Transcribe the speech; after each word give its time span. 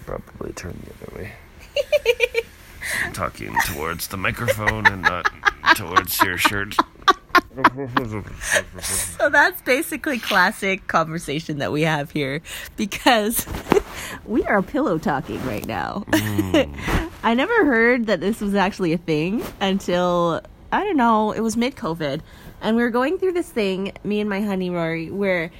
should 0.00 0.22
probably 0.24 0.52
turn 0.52 0.80
the 0.84 1.06
other 1.06 1.18
way. 1.18 1.32
I'm 3.04 3.12
talking 3.12 3.54
towards 3.66 4.08
the 4.08 4.16
microphone 4.16 4.86
and 4.86 5.02
not 5.02 5.30
towards 5.76 6.20
your 6.22 6.36
shirt. 6.36 6.76
So 8.80 9.28
that's 9.28 9.60
basically 9.62 10.18
classic 10.18 10.86
conversation 10.86 11.58
that 11.58 11.72
we 11.72 11.82
have 11.82 12.10
here 12.10 12.42
because 12.76 13.46
we 14.24 14.44
are 14.44 14.62
pillow 14.62 14.98
talking 14.98 15.44
right 15.46 15.66
now. 15.66 16.04
Mm. 16.08 17.10
I 17.22 17.34
never 17.34 17.64
heard 17.64 18.06
that 18.06 18.20
this 18.20 18.40
was 18.40 18.54
actually 18.54 18.92
a 18.92 18.98
thing 18.98 19.42
until 19.60 20.40
I 20.72 20.84
don't 20.84 20.96
know, 20.96 21.32
it 21.32 21.40
was 21.40 21.56
mid 21.56 21.76
COVID 21.76 22.20
and 22.62 22.76
we 22.76 22.82
were 22.82 22.90
going 22.90 23.18
through 23.18 23.32
this 23.32 23.48
thing, 23.48 23.92
me 24.04 24.20
and 24.20 24.30
my 24.30 24.40
honey 24.42 24.70
Rory, 24.70 25.10
where 25.10 25.50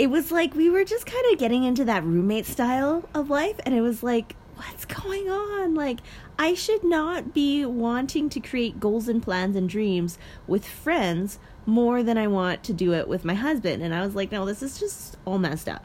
it 0.00 0.08
was 0.08 0.32
like 0.32 0.54
we 0.54 0.70
were 0.70 0.84
just 0.84 1.04
kind 1.04 1.24
of 1.30 1.38
getting 1.38 1.64
into 1.64 1.84
that 1.84 2.02
roommate 2.04 2.46
style 2.46 3.08
of 3.14 3.28
life 3.28 3.60
and 3.66 3.74
it 3.74 3.82
was 3.82 4.02
like 4.02 4.34
what's 4.60 4.84
going 4.84 5.28
on? 5.30 5.74
Like, 5.74 6.00
I 6.38 6.54
should 6.54 6.84
not 6.84 7.32
be 7.32 7.64
wanting 7.64 8.28
to 8.30 8.40
create 8.40 8.80
goals 8.80 9.08
and 9.08 9.22
plans 9.22 9.56
and 9.56 9.68
dreams 9.68 10.18
with 10.46 10.66
friends 10.66 11.38
more 11.64 12.02
than 12.02 12.18
I 12.18 12.26
want 12.26 12.62
to 12.64 12.72
do 12.72 12.92
it 12.92 13.08
with 13.08 13.24
my 13.24 13.34
husband. 13.34 13.82
And 13.82 13.94
I 13.94 14.04
was 14.04 14.14
like, 14.14 14.30
no, 14.30 14.44
this 14.44 14.62
is 14.62 14.78
just 14.78 15.16
all 15.24 15.38
messed 15.38 15.68
up. 15.68 15.84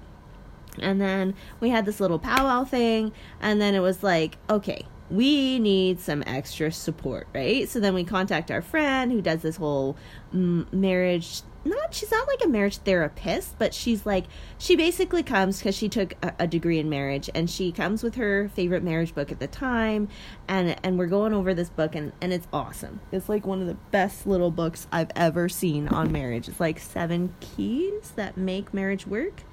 And 0.79 0.99
then 0.99 1.35
we 1.61 1.69
had 1.69 1.85
this 1.85 2.01
little 2.01 2.19
powwow 2.19 2.65
thing, 2.65 3.13
and 3.39 3.61
then 3.61 3.75
it 3.75 3.79
was 3.79 4.03
like, 4.03 4.37
okay, 4.49 4.85
we 5.09 5.57
need 5.57 6.01
some 6.01 6.21
extra 6.27 6.69
support, 6.71 7.27
right? 7.33 7.69
So 7.69 7.79
then 7.79 7.93
we 7.93 8.03
contact 8.03 8.51
our 8.51 8.61
friend 8.61 9.11
who 9.11 9.21
does 9.21 9.41
this 9.41 9.55
whole 9.55 9.95
mm, 10.33 10.71
marriage 10.73 11.43
not 11.65 11.93
she's 11.93 12.11
not 12.11 12.27
like 12.27 12.43
a 12.43 12.47
marriage 12.47 12.77
therapist 12.77 13.57
but 13.57 13.73
she's 13.73 14.05
like 14.05 14.25
she 14.57 14.75
basically 14.75 15.23
comes 15.23 15.57
because 15.57 15.75
she 15.75 15.89
took 15.89 16.13
a, 16.23 16.33
a, 16.39 16.47
degree 16.47 16.79
in 16.79 16.89
marriage 16.89 17.29
and 17.33 17.49
she 17.49 17.71
comes 17.71 18.03
with 18.03 18.15
her 18.15 18.49
favorite 18.49 18.83
marriage 18.83 19.13
book 19.15 19.31
at 19.31 19.39
the 19.39 19.47
time 19.47 20.07
and 20.47 20.75
and 20.83 20.97
we're 20.97 21.07
going 21.07 21.33
over 21.33 21.53
this 21.53 21.69
book 21.69 21.95
and 21.95 22.11
and 22.21 22.31
it's 22.31 22.47
awesome. 22.53 23.01
It's 23.11 23.27
like 23.27 23.45
one 23.45 23.61
of 23.61 23.67
the 23.67 23.77
best 23.91 24.27
little 24.27 24.51
books 24.51 24.87
i've 24.91 25.11
ever 25.15 25.49
seen 25.49 25.87
on 25.87 26.11
marriage. 26.11 26.47
It's 26.47 26.59
like 26.59 26.79
seven 26.79 27.33
keys 27.39 28.11
that 28.15 28.37
make 28.37 28.73
marriage 28.73 29.07
work 29.07 29.43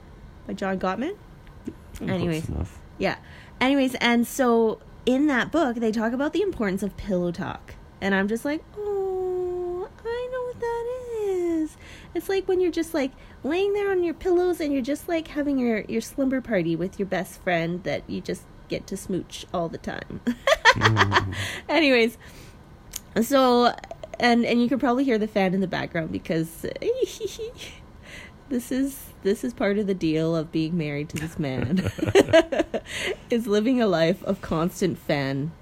by 0.47 0.53
john 0.53 0.79
gottman. 0.79 1.17
Anyways 2.01 2.51
yeah. 2.99 3.17
Anyways 3.61 3.95
and 3.97 4.27
so 4.27 4.81
in 5.07 5.27
that 5.27 5.51
book 5.51 5.77
they 5.77 5.91
talk 5.91 6.13
about 6.13 6.33
the 6.33 6.43
importance 6.43 6.83
of 6.83 6.97
pillow 6.97 7.33
talk 7.33 7.75
and 8.01 8.15
i'm 8.15 8.29
just 8.29 8.45
like 8.45 8.63
oh 8.77 9.89
i 10.05 10.29
know 10.33 10.43
what 10.45 10.61
that 10.61 10.87
is 11.25 11.77
it's 12.15 12.29
like 12.29 12.47
when 12.47 12.61
you're 12.61 12.71
just 12.71 12.95
like 12.95 13.13
laying 13.43 13.73
there 13.73 13.91
on 13.91 14.03
your 14.03 14.15
pillows 14.15 14.61
and 14.61 14.73
you're 14.73 14.83
just 14.83 15.09
like 15.09 15.29
having 15.29 15.59
your 15.59 15.81
your 15.83 16.01
slumber 16.01 16.41
party 16.41 16.77
with 16.77 16.99
your 16.99 17.07
best 17.07 17.41
friend 17.43 17.83
that 17.85 18.09
you 18.09 18.21
just 18.21 18.43
get 18.69 18.87
to 18.87 18.97
smooch 18.97 19.47
all 19.53 19.69
the 19.69 19.79
time. 19.79 20.21
mm. 20.27 21.35
Anyways, 21.69 22.19
so 23.21 23.75
and 24.19 24.45
and 24.45 24.63
you 24.63 24.69
can 24.69 24.79
probably 24.79 25.05
hear 25.05 25.19
the 25.19 25.29
fan 25.29 25.55
in 25.55 25.61
the 25.61 25.67
background 25.67 26.13
because 26.13 26.67
this 28.49 28.73
is 28.73 28.99
this 29.23 29.45
is 29.45 29.55
part 29.55 29.79
of 29.79 29.87
the 29.87 29.95
deal 29.95 30.35
of 30.37 30.51
being 30.53 30.77
married 30.77 31.09
to 31.11 31.17
this 31.17 31.39
man 31.39 31.91
is 33.31 33.47
living 33.47 33.81
a 33.81 33.87
life 33.87 34.23
of 34.25 34.41
constant 34.41 34.99
fan 34.99 35.53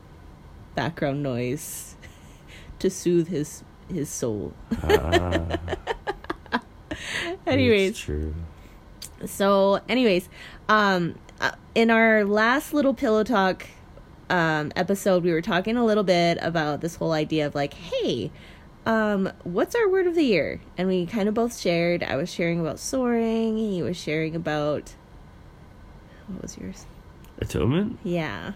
background 0.74 1.22
noise 1.22 1.96
to 2.78 2.88
soothe 2.90 3.28
his 3.28 3.64
his 3.88 4.08
soul. 4.08 4.54
Uh. 4.82 5.56
anyways, 7.46 7.98
true. 7.98 8.34
So, 9.26 9.80
anyways, 9.88 10.28
um, 10.68 11.18
uh, 11.40 11.52
in 11.74 11.90
our 11.90 12.24
last 12.24 12.72
little 12.72 12.94
pillow 12.94 13.24
talk 13.24 13.66
um, 14.28 14.72
episode, 14.76 15.22
we 15.22 15.32
were 15.32 15.42
talking 15.42 15.76
a 15.76 15.84
little 15.84 16.04
bit 16.04 16.38
about 16.40 16.80
this 16.80 16.96
whole 16.96 17.12
idea 17.12 17.46
of 17.46 17.54
like, 17.54 17.74
hey, 17.74 18.30
um, 18.86 19.30
what's 19.44 19.74
our 19.74 19.88
word 19.88 20.06
of 20.06 20.14
the 20.14 20.24
year? 20.24 20.60
And 20.78 20.88
we 20.88 21.06
kind 21.06 21.28
of 21.28 21.34
both 21.34 21.58
shared. 21.58 22.02
I 22.02 22.16
was 22.16 22.32
sharing 22.32 22.60
about 22.60 22.78
soaring. 22.78 23.58
He 23.58 23.82
was 23.82 23.96
sharing 23.96 24.34
about 24.34 24.94
what 26.28 26.42
was 26.42 26.56
yours? 26.56 26.86
Atonement. 27.38 27.98
Yeah 28.04 28.52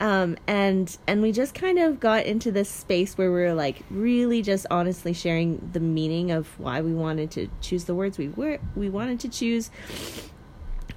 um, 0.00 0.38
and 0.46 0.96
and 1.06 1.20
we 1.20 1.30
just 1.30 1.54
kind 1.54 1.78
of 1.78 2.00
got 2.00 2.24
into 2.24 2.50
this 2.50 2.70
space 2.70 3.18
where 3.18 3.30
we 3.30 3.40
were 3.40 3.54
like 3.54 3.82
really 3.90 4.40
just 4.40 4.66
honestly 4.70 5.12
sharing 5.12 5.70
the 5.72 5.80
meaning 5.80 6.30
of 6.30 6.58
why 6.58 6.80
we 6.80 6.94
wanted 6.94 7.30
to 7.32 7.48
choose 7.60 7.84
the 7.84 7.94
words 7.94 8.16
we 8.16 8.28
were 8.28 8.58
we 8.74 8.88
wanted 8.88 9.20
to 9.20 9.28
choose. 9.28 9.70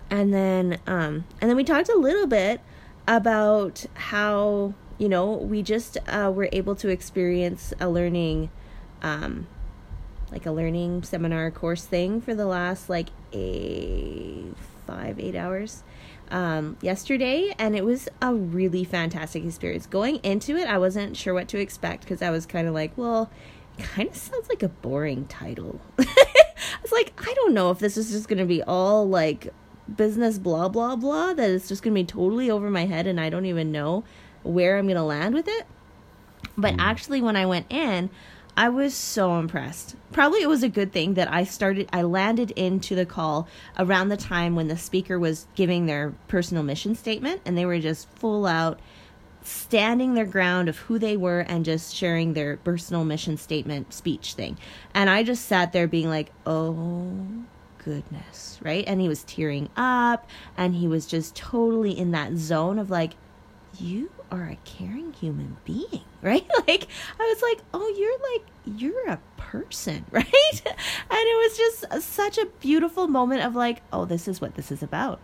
And 0.09 0.33
then 0.33 0.79
um, 0.87 1.25
and 1.41 1.49
then 1.49 1.57
we 1.57 1.65
talked 1.65 1.89
a 1.89 1.97
little 1.97 2.27
bit 2.27 2.61
about 3.05 3.85
how 3.95 4.73
you 4.97 5.09
know 5.09 5.33
we 5.33 5.61
just 5.61 5.97
uh, 6.07 6.31
were 6.33 6.47
able 6.53 6.75
to 6.77 6.87
experience 6.87 7.73
a 7.81 7.89
learning 7.89 8.49
um, 9.01 9.47
like 10.31 10.45
a 10.45 10.51
learning 10.51 11.03
seminar 11.03 11.51
course 11.51 11.85
thing 11.85 12.21
for 12.21 12.33
the 12.33 12.45
last 12.45 12.89
like 12.89 13.09
a 13.33 14.45
five 14.85 15.19
eight 15.19 15.35
hours 15.35 15.83
um, 16.31 16.77
yesterday, 16.81 17.53
and 17.57 17.75
it 17.75 17.85
was 17.85 18.09
a 18.21 18.33
really 18.33 18.83
fantastic 18.83 19.45
experience. 19.45 19.85
Going 19.85 20.17
into 20.17 20.57
it, 20.57 20.67
I 20.67 20.77
wasn't 20.77 21.15
sure 21.15 21.33
what 21.33 21.47
to 21.49 21.59
expect 21.59 22.03
because 22.03 22.21
I 22.21 22.29
was 22.29 22.45
kind 22.45 22.67
of 22.67 22.73
like, 22.73 22.97
well, 22.97 23.29
it 23.77 23.85
kind 23.85 24.09
of 24.09 24.15
sounds 24.15 24.49
like 24.49 24.63
a 24.63 24.69
boring 24.69 25.25
title. 25.25 25.79
I 25.99 26.79
was 26.81 26.91
like, 26.91 27.13
I 27.17 27.33
don't 27.33 27.53
know 27.53 27.71
if 27.71 27.79
this 27.79 27.97
is 27.97 28.11
just 28.11 28.27
going 28.27 28.39
to 28.39 28.45
be 28.45 28.63
all 28.63 29.07
like 29.07 29.53
business 29.97 30.39
blah 30.39 30.69
blah 30.69 30.95
blah 30.95 31.33
that 31.33 31.49
it's 31.49 31.67
just 31.67 31.83
going 31.83 31.93
to 31.93 32.01
be 32.01 32.05
totally 32.05 32.49
over 32.49 32.69
my 32.69 32.85
head 32.85 33.05
and 33.05 33.19
I 33.19 33.29
don't 33.29 33.45
even 33.45 33.69
know 33.69 34.05
where 34.41 34.77
I'm 34.77 34.85
going 34.85 34.95
to 34.95 35.03
land 35.03 35.35
with 35.35 35.47
it. 35.47 35.65
But 36.57 36.75
mm. 36.75 36.77
actually, 36.79 37.21
when 37.21 37.35
I 37.35 37.45
went 37.45 37.71
in, 37.71 38.09
I 38.55 38.69
was 38.69 38.93
so 38.93 39.39
impressed. 39.39 39.95
Probably 40.11 40.41
it 40.41 40.49
was 40.49 40.61
a 40.61 40.69
good 40.69 40.91
thing 40.91 41.15
that 41.15 41.31
I 41.31 41.43
started, 41.43 41.89
I 41.91 42.03
landed 42.03 42.51
into 42.51 42.93
the 42.93 43.05
call 43.05 43.47
around 43.79 44.09
the 44.09 44.17
time 44.17 44.55
when 44.55 44.67
the 44.67 44.77
speaker 44.77 45.17
was 45.17 45.47
giving 45.55 45.87
their 45.87 46.13
personal 46.27 46.61
mission 46.61 46.93
statement 46.93 47.41
and 47.45 47.57
they 47.57 47.65
were 47.65 47.79
just 47.79 48.07
full 48.09 48.45
out 48.45 48.79
standing 49.41 50.13
their 50.13 50.25
ground 50.25 50.69
of 50.69 50.77
who 50.77 50.99
they 50.99 51.17
were 51.17 51.41
and 51.41 51.65
just 51.65 51.95
sharing 51.95 52.33
their 52.33 52.57
personal 52.57 53.03
mission 53.03 53.37
statement 53.37 53.91
speech 53.93 54.33
thing. 54.33 54.57
And 54.93 55.09
I 55.09 55.23
just 55.23 55.45
sat 55.45 55.73
there 55.73 55.87
being 55.87 56.09
like, 56.09 56.31
oh 56.45 57.15
goodness, 57.83 58.59
right? 58.61 58.83
And 58.87 59.01
he 59.01 59.09
was 59.09 59.23
tearing 59.23 59.69
up 59.75 60.29
and 60.55 60.75
he 60.75 60.87
was 60.87 61.05
just 61.05 61.35
totally 61.35 61.97
in 61.97 62.11
that 62.11 62.35
zone 62.37 62.79
of 62.79 62.89
like, 62.89 63.13
you 63.79 64.11
are 64.31 64.45
a 64.45 64.57
caring 64.65 65.13
human 65.13 65.57
being, 65.65 66.03
right? 66.21 66.45
Like, 66.67 66.87
I 67.19 67.23
was 67.23 67.41
like, 67.41 67.59
oh, 67.73 67.93
you're 67.97 68.33
like, 68.33 68.79
you're 68.79 69.09
a 69.09 69.19
person, 69.37 70.05
right? 70.11 70.61
And 70.65 70.67
it 71.09 71.09
was 71.09 71.57
just 71.57 72.13
such 72.13 72.37
a 72.37 72.47
beautiful 72.59 73.07
moment 73.07 73.43
of 73.43 73.55
like, 73.55 73.81
oh, 73.91 74.05
this 74.05 74.27
is 74.27 74.41
what 74.41 74.55
this 74.55 74.71
is 74.71 74.83
about. 74.83 75.19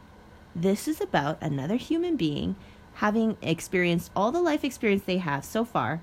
This 0.56 0.88
is 0.88 1.00
about 1.00 1.42
another 1.42 1.76
human 1.76 2.16
being 2.16 2.56
having 2.96 3.38
experienced 3.42 4.12
all 4.14 4.32
the 4.32 4.42
life 4.42 4.66
experience 4.66 5.04
they 5.04 5.20
have 5.20 5.46
so 5.46 5.64
far, 5.64 6.02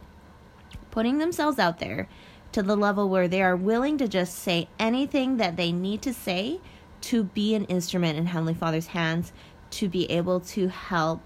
putting 0.90 1.18
themselves 1.18 1.58
out 1.58 1.78
there 1.78 2.08
to 2.52 2.62
the 2.62 2.76
level 2.76 3.10
where 3.10 3.28
they 3.28 3.42
are 3.42 3.54
willing 3.54 3.98
to 3.98 4.08
just 4.08 4.34
say 4.34 4.66
anything 4.78 5.36
that 5.36 5.56
they 5.56 5.72
need 5.72 6.00
to 6.00 6.14
say 6.14 6.58
to 7.02 7.22
be 7.22 7.54
an 7.54 7.66
instrument 7.66 8.16
in 8.18 8.24
Heavenly 8.24 8.54
Father's 8.54 8.86
hands 8.86 9.32
to 9.72 9.90
be 9.90 10.10
able 10.10 10.40
to 10.40 10.68
help 10.68 11.20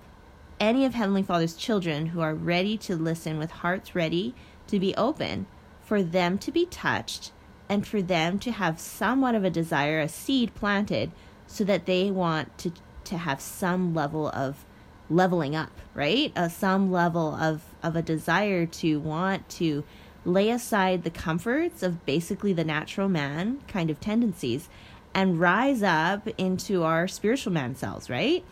any 0.60 0.84
of 0.84 0.94
Heavenly 0.94 1.22
Father's 1.22 1.54
children 1.54 2.06
who 2.06 2.20
are 2.20 2.34
ready 2.34 2.76
to 2.76 2.94
listen 2.94 3.38
with 3.38 3.50
hearts 3.50 3.94
ready 3.94 4.34
to 4.66 4.78
be 4.78 4.94
open, 4.94 5.46
for 5.82 6.02
them 6.02 6.38
to 6.38 6.52
be 6.52 6.66
touched, 6.66 7.32
and 7.68 7.86
for 7.86 8.02
them 8.02 8.38
to 8.38 8.52
have 8.52 8.78
somewhat 8.78 9.34
of 9.34 9.42
a 9.42 9.50
desire, 9.50 10.00
a 10.00 10.08
seed 10.08 10.54
planted, 10.54 11.10
so 11.46 11.64
that 11.64 11.86
they 11.86 12.10
want 12.10 12.56
to, 12.58 12.72
to 13.04 13.16
have 13.16 13.40
some 13.40 13.94
level 13.94 14.28
of 14.28 14.64
leveling 15.08 15.56
up, 15.56 15.72
right? 15.94 16.32
Uh, 16.36 16.48
some 16.48 16.92
level 16.92 17.34
of, 17.34 17.62
of 17.82 17.96
a 17.96 18.02
desire 18.02 18.66
to 18.66 19.00
want 19.00 19.48
to 19.48 19.82
lay 20.24 20.50
aside 20.50 21.02
the 21.02 21.10
comforts 21.10 21.82
of 21.82 22.04
basically 22.04 22.52
the 22.52 22.62
natural 22.62 23.08
man 23.08 23.58
kind 23.66 23.90
of 23.90 23.98
tendencies 23.98 24.68
and 25.14 25.40
rise 25.40 25.82
up 25.82 26.28
into 26.38 26.84
our 26.84 27.08
spiritual 27.08 27.52
man 27.52 27.74
selves, 27.74 28.08
right? 28.08 28.44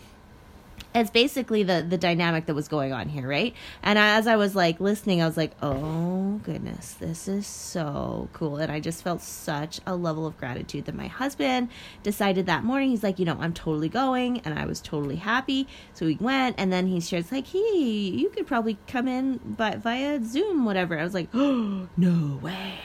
It's 0.94 1.10
basically 1.10 1.62
the 1.62 1.84
the 1.88 1.98
dynamic 1.98 2.46
that 2.46 2.54
was 2.54 2.68
going 2.68 2.92
on 2.92 3.08
here 3.08 3.28
right? 3.28 3.54
And 3.82 3.98
as 3.98 4.26
i 4.26 4.36
was 4.36 4.54
like 4.54 4.80
listening 4.80 5.22
i 5.22 5.26
was 5.26 5.36
like 5.36 5.52
oh 5.62 6.40
goodness 6.44 6.94
this 6.94 7.28
is 7.28 7.46
so 7.46 8.28
cool. 8.32 8.56
And 8.56 8.72
i 8.72 8.80
just 8.80 9.02
felt 9.02 9.20
such 9.20 9.80
a 9.86 9.94
level 9.94 10.26
of 10.26 10.36
gratitude 10.38 10.86
that 10.86 10.94
my 10.94 11.06
husband 11.06 11.68
decided 12.02 12.46
that 12.46 12.64
morning 12.64 12.90
he's 12.90 13.02
like 13.02 13.18
you 13.18 13.24
know 13.24 13.36
i'm 13.40 13.52
totally 13.52 13.88
going. 13.88 14.40
And 14.40 14.58
i 14.58 14.66
was 14.66 14.80
totally 14.80 15.16
happy. 15.16 15.66
So 15.94 16.06
we 16.06 16.16
went 16.16 16.56
and 16.58 16.72
then 16.72 16.86
he 16.86 17.00
shares 17.00 17.30
like 17.30 17.46
hey 17.46 17.78
you 17.78 18.30
could 18.30 18.46
probably 18.46 18.78
come 18.86 19.08
in 19.08 19.38
but 19.44 19.78
via 19.78 20.22
zoom 20.24 20.64
whatever. 20.64 20.98
I 20.98 21.04
was 21.04 21.14
like 21.14 21.28
oh 21.34 21.88
no 21.96 22.38
way. 22.42 22.78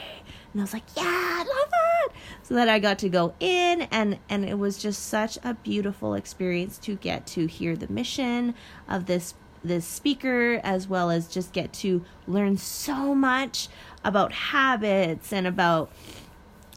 And 0.53 0.61
I 0.61 0.65
was 0.65 0.73
like, 0.73 0.83
yeah, 0.95 1.43
love 1.47 1.73
it. 2.05 2.11
so 2.43 2.53
that 2.55 2.69
I 2.69 2.79
got 2.79 2.99
to 2.99 3.09
go 3.09 3.33
in 3.39 3.83
and 3.83 4.19
and 4.29 4.45
it 4.45 4.57
was 4.57 4.77
just 4.77 5.07
such 5.07 5.37
a 5.43 5.53
beautiful 5.55 6.13
experience 6.13 6.77
to 6.79 6.95
get 6.95 7.25
to 7.27 7.47
hear 7.47 7.75
the 7.75 7.91
mission 7.91 8.55
of 8.87 9.05
this 9.05 9.33
this 9.63 9.85
speaker 9.85 10.59
as 10.63 10.87
well 10.87 11.09
as 11.09 11.27
just 11.27 11.53
get 11.53 11.71
to 11.71 12.03
learn 12.27 12.57
so 12.57 13.15
much 13.15 13.69
about 14.03 14.33
habits 14.33 15.31
and 15.31 15.47
about 15.47 15.89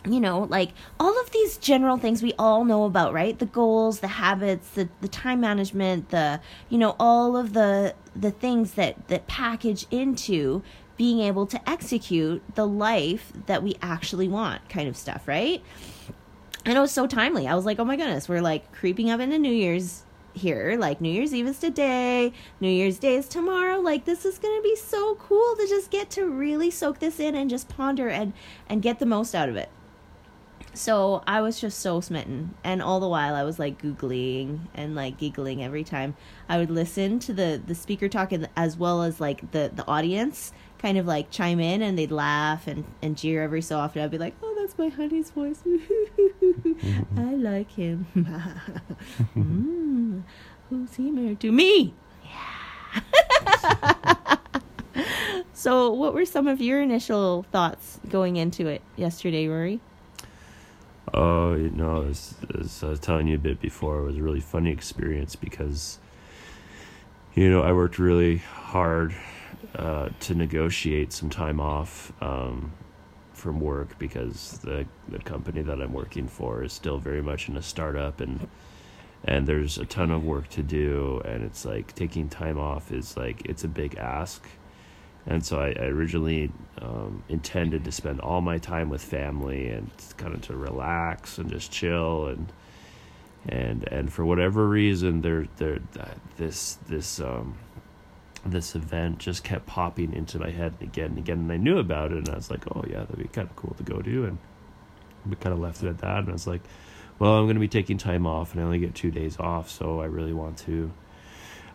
you 0.08 0.20
know 0.20 0.46
like 0.50 0.70
all 1.00 1.20
of 1.20 1.30
these 1.32 1.56
general 1.56 1.96
things 1.96 2.22
we 2.22 2.32
all 2.38 2.64
know 2.64 2.84
about 2.84 3.12
right 3.12 3.38
the 3.38 3.46
goals 3.46 4.00
the 4.00 4.08
habits 4.08 4.70
the 4.70 4.88
the 5.00 5.08
time 5.08 5.40
management 5.40 6.10
the 6.10 6.40
you 6.68 6.78
know 6.78 6.94
all 7.00 7.36
of 7.36 7.52
the 7.52 7.94
the 8.14 8.30
things 8.30 8.72
that 8.74 9.08
that 9.08 9.26
package 9.26 9.86
into 9.90 10.62
being 10.96 11.20
able 11.20 11.46
to 11.46 11.68
execute 11.68 12.42
the 12.54 12.66
life 12.66 13.32
that 13.46 13.62
we 13.62 13.76
actually 13.82 14.28
want 14.28 14.68
kind 14.68 14.88
of 14.88 14.96
stuff 14.96 15.26
right? 15.28 15.62
And 16.64 16.76
it 16.76 16.80
was 16.80 16.90
so 16.90 17.06
timely. 17.06 17.46
I 17.46 17.54
was 17.54 17.64
like 17.64 17.78
oh 17.78 17.84
my 17.84 17.96
goodness 17.96 18.28
we're 18.28 18.40
like 18.40 18.72
creeping 18.72 19.10
up 19.10 19.20
into 19.20 19.38
new 19.38 19.52
year's 19.52 20.04
here. 20.36 20.76
Like 20.78 21.00
new 21.00 21.10
year's 21.10 21.34
eve 21.34 21.46
is 21.46 21.58
today. 21.58 22.32
New 22.60 22.68
year's 22.68 22.98
day 22.98 23.16
is 23.16 23.28
tomorrow. 23.28 23.80
Like 23.80 24.04
this 24.04 24.24
is 24.24 24.38
gonna 24.38 24.62
be 24.62 24.76
so 24.76 25.16
cool 25.16 25.56
to 25.56 25.66
just 25.66 25.90
get 25.90 26.10
to 26.10 26.26
really 26.26 26.70
soak 26.70 26.98
this 26.98 27.18
in 27.18 27.34
and 27.34 27.50
just 27.50 27.68
ponder 27.68 28.08
and 28.08 28.32
and 28.68 28.82
get 28.82 28.98
the 28.98 29.06
most 29.06 29.34
out 29.34 29.48
of 29.48 29.56
it. 29.56 29.70
So 30.74 31.22
I 31.26 31.40
was 31.40 31.58
just 31.58 31.78
so 31.78 32.00
smitten. 32.00 32.54
And 32.62 32.82
all 32.82 33.00
the 33.00 33.08
while 33.08 33.34
I 33.34 33.44
was 33.44 33.58
like 33.58 33.80
googling 33.80 34.60
and 34.74 34.94
like 34.94 35.16
giggling 35.16 35.64
every 35.64 35.84
time 35.84 36.14
I 36.48 36.58
would 36.58 36.70
listen 36.70 37.18
to 37.20 37.32
the 37.32 37.60
the 37.64 37.74
speaker 37.74 38.08
talk 38.08 38.32
and 38.32 38.48
as 38.56 38.76
well 38.76 39.02
as 39.02 39.20
like 39.20 39.50
the 39.52 39.70
the 39.74 39.86
audience 39.88 40.52
kind 40.86 40.98
of 40.98 41.06
like 41.06 41.28
chime 41.32 41.58
in 41.58 41.82
and 41.82 41.98
they'd 41.98 42.12
laugh 42.12 42.68
and 42.68 42.84
and 43.02 43.16
jeer 43.16 43.42
every 43.42 43.60
so 43.60 43.76
often. 43.76 44.02
I'd 44.02 44.10
be 44.12 44.18
like, 44.18 44.34
"Oh, 44.40 44.54
that's 44.56 44.78
my 44.78 44.86
honey's 44.86 45.30
voice. 45.30 45.58
I 47.16 47.34
like 47.34 47.72
him." 47.72 48.06
mm, 49.36 50.22
who's 50.70 50.94
he 50.94 51.10
married 51.10 51.40
to? 51.40 51.50
Me. 51.50 51.92
Yeah. 52.24 53.00
so, 55.52 55.92
what 55.92 56.14
were 56.14 56.24
some 56.24 56.46
of 56.46 56.60
your 56.60 56.80
initial 56.80 57.44
thoughts 57.50 57.98
going 58.08 58.36
into 58.36 58.68
it 58.68 58.80
yesterday, 58.94 59.48
Rory? 59.48 59.80
Oh, 61.12 61.54
you 61.54 61.70
know, 61.70 62.06
as, 62.08 62.34
as 62.60 62.84
I 62.84 62.90
was 62.90 63.00
telling 63.00 63.26
you 63.26 63.34
a 63.34 63.40
bit 63.40 63.60
before, 63.60 63.98
it 63.98 64.04
was 64.04 64.18
a 64.18 64.22
really 64.22 64.40
funny 64.40 64.70
experience 64.70 65.34
because, 65.34 65.98
you 67.34 67.50
know, 67.50 67.62
I 67.62 67.72
worked 67.72 67.98
really 67.98 68.38
hard 68.38 69.14
uh, 69.76 70.08
to 70.20 70.34
negotiate 70.34 71.12
some 71.12 71.30
time 71.30 71.60
off 71.60 72.12
um, 72.22 72.72
from 73.32 73.60
work 73.60 73.98
because 73.98 74.58
the 74.62 74.86
the 75.08 75.18
company 75.18 75.60
that 75.62 75.80
I'm 75.80 75.92
working 75.92 76.26
for 76.26 76.64
is 76.64 76.72
still 76.72 76.98
very 76.98 77.22
much 77.22 77.48
in 77.48 77.56
a 77.56 77.62
startup 77.62 78.20
and 78.20 78.48
and 79.24 79.46
there's 79.46 79.76
a 79.76 79.84
ton 79.84 80.10
of 80.10 80.24
work 80.24 80.48
to 80.50 80.62
do 80.62 81.20
and 81.24 81.42
it's 81.44 81.64
like 81.64 81.94
taking 81.94 82.28
time 82.28 82.58
off 82.58 82.90
is 82.90 83.16
like 83.16 83.44
it's 83.44 83.64
a 83.64 83.68
big 83.68 83.96
ask. 83.96 84.46
And 85.28 85.44
so 85.44 85.58
I, 85.58 85.74
I 85.78 85.86
originally 85.86 86.52
um, 86.80 87.24
intended 87.28 87.84
to 87.84 87.92
spend 87.92 88.20
all 88.20 88.40
my 88.40 88.58
time 88.58 88.88
with 88.88 89.02
family 89.02 89.68
and 89.70 89.90
kind 90.16 90.32
of 90.32 90.40
to 90.42 90.56
relax 90.56 91.38
and 91.38 91.50
just 91.50 91.72
chill 91.72 92.28
and 92.28 92.52
and 93.48 93.86
and 93.92 94.12
for 94.12 94.24
whatever 94.24 94.68
reason 94.68 95.20
there 95.20 95.46
there 95.56 95.80
this 96.36 96.78
this 96.88 97.20
um 97.20 97.56
this 98.50 98.74
event 98.74 99.18
just 99.18 99.44
kept 99.44 99.66
popping 99.66 100.12
into 100.12 100.38
my 100.38 100.50
head 100.50 100.74
again 100.80 101.10
and 101.10 101.18
again 101.18 101.38
and 101.38 101.52
I 101.52 101.56
knew 101.56 101.78
about 101.78 102.12
it 102.12 102.18
and 102.18 102.28
I 102.28 102.36
was 102.36 102.50
like 102.50 102.64
oh 102.74 102.84
yeah 102.88 103.00
that'd 103.00 103.18
be 103.18 103.28
kind 103.28 103.48
of 103.48 103.56
cool 103.56 103.74
to 103.76 103.82
go 103.82 104.00
to 104.00 104.24
and 104.26 104.38
we 105.28 105.36
kind 105.36 105.52
of 105.52 105.58
left 105.58 105.82
it 105.82 105.88
at 105.88 105.98
that 105.98 106.18
and 106.18 106.28
I 106.28 106.32
was 106.32 106.46
like 106.46 106.62
well 107.18 107.34
I'm 107.34 107.44
going 107.44 107.56
to 107.56 107.60
be 107.60 107.68
taking 107.68 107.98
time 107.98 108.26
off 108.26 108.52
and 108.52 108.60
I 108.60 108.64
only 108.64 108.78
get 108.78 108.94
2 108.94 109.10
days 109.10 109.38
off 109.38 109.70
so 109.70 110.00
I 110.00 110.06
really 110.06 110.32
want 110.32 110.58
to 110.58 110.92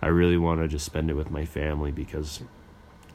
I 0.02 0.08
really 0.08 0.38
want 0.38 0.62
to 0.62 0.68
just 0.68 0.86
spend 0.86 1.10
it 1.10 1.14
with 1.14 1.30
my 1.30 1.46
family 1.46 1.92
because 1.92 2.42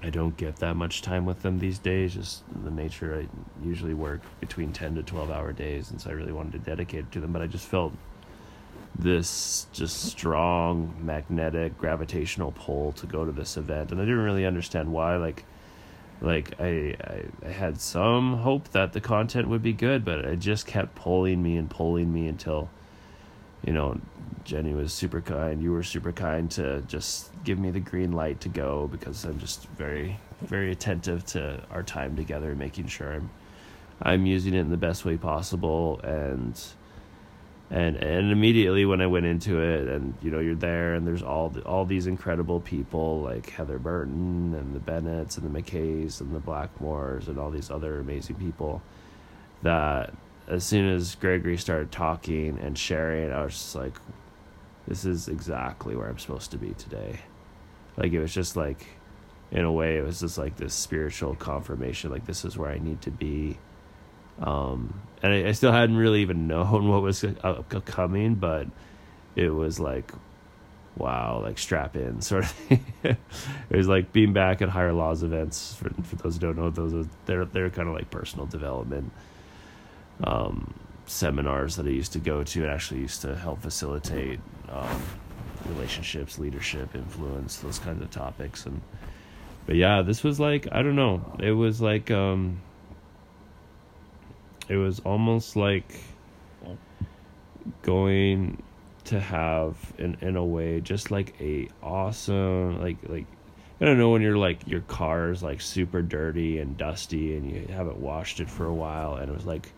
I 0.03 0.11
don't 0.11 0.37
get 0.37 0.56
that 0.56 0.76
much 0.76 1.03
time 1.03 1.26
with 1.26 1.43
them 1.43 1.58
these 1.58 1.79
days. 1.79 2.14
Just 2.14 2.44
the 2.64 2.70
nature, 2.70 3.26
I 3.26 3.67
usually 3.67 3.94
work 3.94 4.20
between 4.41 4.73
10 4.73 4.94
to 4.97 5.03
12 5.03 5.31
hour 5.31 5.53
days, 5.53 5.91
and 5.91 6.00
so 6.00 6.11
I 6.11 6.12
really 6.12 6.32
wanted 6.32 6.53
to 6.53 6.58
dedicate 6.58 7.00
it 7.00 7.12
to 7.12 7.20
them. 7.20 7.32
But 7.32 7.43
I 7.43 7.47
just 7.47 7.67
felt 7.67 7.93
this 8.98 9.66
just 9.72 10.04
strong 10.04 10.94
magnetic 11.02 11.76
gravitational 11.76 12.52
pull 12.52 12.93
to 12.93 13.06
go 13.06 13.25
to 13.25 13.32
this 13.32 13.56
event, 13.56 13.93
and 13.93 14.00
I 14.00 14.04
didn't 14.04 14.20
really 14.20 14.46
understand 14.46 14.93
why. 14.93 15.16
Like, 15.16 15.44
like 16.20 16.58
I, 16.60 16.96
I, 17.00 17.25
I 17.44 17.48
had 17.50 17.81
some 17.81 18.38
hope 18.38 18.69
that 18.70 18.93
the 18.93 19.00
content 19.00 19.48
would 19.48 19.62
be 19.62 19.72
good, 19.72 20.04
but 20.04 20.20
it 20.20 20.38
just 20.38 20.66
kept 20.66 20.94
pulling 20.94 21.43
me 21.43 21.56
and 21.56 21.69
pulling 21.69 22.12
me 22.12 22.26
until, 22.26 22.70
you 23.64 23.72
know, 23.72 24.00
Jenny 24.44 24.72
was 24.72 24.93
super 24.93 25.20
kind. 25.20 25.62
You 25.62 25.72
were 25.72 25.82
super 25.82 26.12
kind 26.12 26.50
to 26.52 26.81
just 26.82 27.31
give 27.44 27.58
me 27.58 27.70
the 27.70 27.81
green 27.81 28.12
light 28.12 28.40
to 28.43 28.48
go 28.48 28.88
because 28.88 29.25
I'm 29.25 29.38
just 29.38 29.66
very, 29.70 30.19
very 30.40 30.72
attentive 30.72 31.26
to 31.26 31.62
our 31.70 31.82
time 31.82 32.16
together, 32.16 32.54
making 32.54 32.87
sure 32.87 33.12
I'm, 33.12 33.31
I'm 34.00 34.25
using 34.25 34.54
it 34.54 34.60
in 34.60 34.70
the 34.70 34.76
best 34.76 35.04
way 35.04 35.16
possible. 35.16 36.00
And, 36.02 36.58
and, 37.70 37.96
and 37.96 38.30
immediately 38.30 38.84
when 38.84 39.00
I 39.00 39.06
went 39.06 39.26
into 39.26 39.60
it, 39.60 39.88
and 39.88 40.14
you 40.22 40.30
know, 40.30 40.38
you're 40.38 40.54
there, 40.54 40.94
and 40.94 41.06
there's 41.06 41.22
all 41.22 41.50
the, 41.50 41.62
all 41.62 41.84
these 41.84 42.06
incredible 42.06 42.60
people 42.60 43.22
like 43.22 43.50
Heather 43.50 43.78
Burton 43.78 44.54
and 44.54 44.74
the 44.74 44.80
Bennetts 44.80 45.36
and 45.36 45.52
the 45.52 45.62
McKays 45.62 46.20
and 46.20 46.34
the 46.34 46.40
Blackmores 46.40 47.28
and 47.28 47.38
all 47.38 47.50
these 47.50 47.70
other 47.70 47.98
amazing 48.00 48.36
people 48.36 48.82
that 49.62 50.12
as 50.48 50.64
soon 50.64 50.88
as 50.94 51.14
Gregory 51.16 51.56
started 51.56 51.90
talking 51.90 52.58
and 52.60 52.78
sharing, 52.78 53.32
I 53.32 53.42
was 53.42 53.54
just 53.54 53.74
like, 53.74 53.98
this 54.86 55.04
is 55.04 55.28
exactly 55.28 55.96
where 55.96 56.08
I'm 56.08 56.19
supposed 56.19 56.52
to 56.52 56.58
be 56.58 56.72
today. 56.74 57.19
Like 57.96 58.12
it 58.12 58.20
was 58.20 58.32
just 58.32 58.56
like 58.56 58.86
in 59.50 59.64
a 59.64 59.72
way 59.72 59.96
it 59.96 60.04
was 60.04 60.20
just 60.20 60.38
like 60.38 60.56
this 60.56 60.74
spiritual 60.74 61.34
confirmation 61.36 62.10
like 62.10 62.26
this 62.26 62.44
is 62.44 62.58
where 62.58 62.70
I 62.70 62.78
need 62.78 63.00
to 63.02 63.10
be. 63.10 63.58
Um 64.40 65.00
and 65.22 65.32
I, 65.32 65.48
I 65.48 65.52
still 65.52 65.72
hadn't 65.72 65.96
really 65.96 66.22
even 66.22 66.46
known 66.46 66.88
what 66.90 67.02
was 67.02 67.24
uh, 67.24 67.62
coming, 67.84 68.34
but 68.34 68.68
it 69.34 69.50
was 69.50 69.80
like 69.80 70.12
wow, 70.96 71.40
like 71.42 71.58
strap 71.58 71.94
in 71.94 72.20
sort 72.22 72.44
of 72.44 72.50
thing. 72.50 72.84
it 73.02 73.16
was 73.70 73.88
like 73.88 74.12
being 74.12 74.32
back 74.32 74.62
at 74.62 74.68
higher 74.68 74.92
laws 74.92 75.22
events. 75.22 75.74
For, 75.74 75.90
for 76.02 76.16
those 76.16 76.34
who 76.34 76.40
don't 76.40 76.56
know, 76.56 76.70
those 76.70 76.94
are, 76.94 77.08
they're 77.26 77.44
they're 77.44 77.70
kind 77.70 77.88
of 77.88 77.94
like 77.94 78.10
personal 78.10 78.46
development 78.46 79.12
um, 80.24 80.74
seminars 81.06 81.76
that 81.76 81.86
I 81.86 81.90
used 81.90 82.12
to 82.14 82.18
go 82.18 82.42
to 82.42 82.62
and 82.62 82.70
actually 82.70 83.00
used 83.00 83.22
to 83.22 83.36
help 83.36 83.60
facilitate 83.60 84.40
um, 84.68 85.02
relationships, 85.68 86.38
leadership, 86.38 86.94
influence, 86.94 87.58
those 87.58 87.78
kinds 87.78 88.02
of 88.02 88.10
topics. 88.10 88.66
And 88.66 88.81
but 89.66 89.76
yeah, 89.76 90.02
this 90.02 90.24
was 90.24 90.40
like 90.40 90.66
I 90.72 90.82
don't 90.82 90.96
know. 90.96 91.36
It 91.40 91.52
was 91.52 91.81
like 91.81 92.10
um, 92.10 92.60
it 94.69 94.77
was 94.77 95.01
almost 95.01 95.56
like 95.56 96.01
going 97.82 98.63
to 99.05 99.20
have 99.20 99.77
in 99.99 100.17
in 100.20 100.37
a 100.37 100.44
way 100.44 100.81
just 100.81 101.11
like 101.11 101.35
a 101.41 101.69
awesome 101.82 102.81
like 102.81 102.96
like 103.08 103.27
I 103.81 103.85
don't 103.85 103.99
know 103.99 104.11
when 104.11 104.23
you're 104.23 104.39
like 104.39 104.67
your 104.67 104.81
car 104.82 105.31
is 105.31 105.43
like 105.43 105.61
super 105.61 106.03
dirty 106.03 106.58
and 106.58 106.77
dusty 106.77 107.37
and 107.37 107.51
you 107.51 107.67
haven't 107.73 107.99
washed 107.99 108.41
it 108.41 108.51
for 108.51 108.67
a 108.67 108.75
while 108.75 109.17
and 109.17 109.31
it 109.31 109.35
was 109.35 109.46
like 109.46 109.73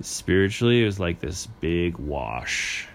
spiritually 0.00 0.82
it 0.82 0.86
was 0.86 0.98
like 1.00 1.20
this 1.20 1.46
big 1.46 1.98
wash 1.98 2.88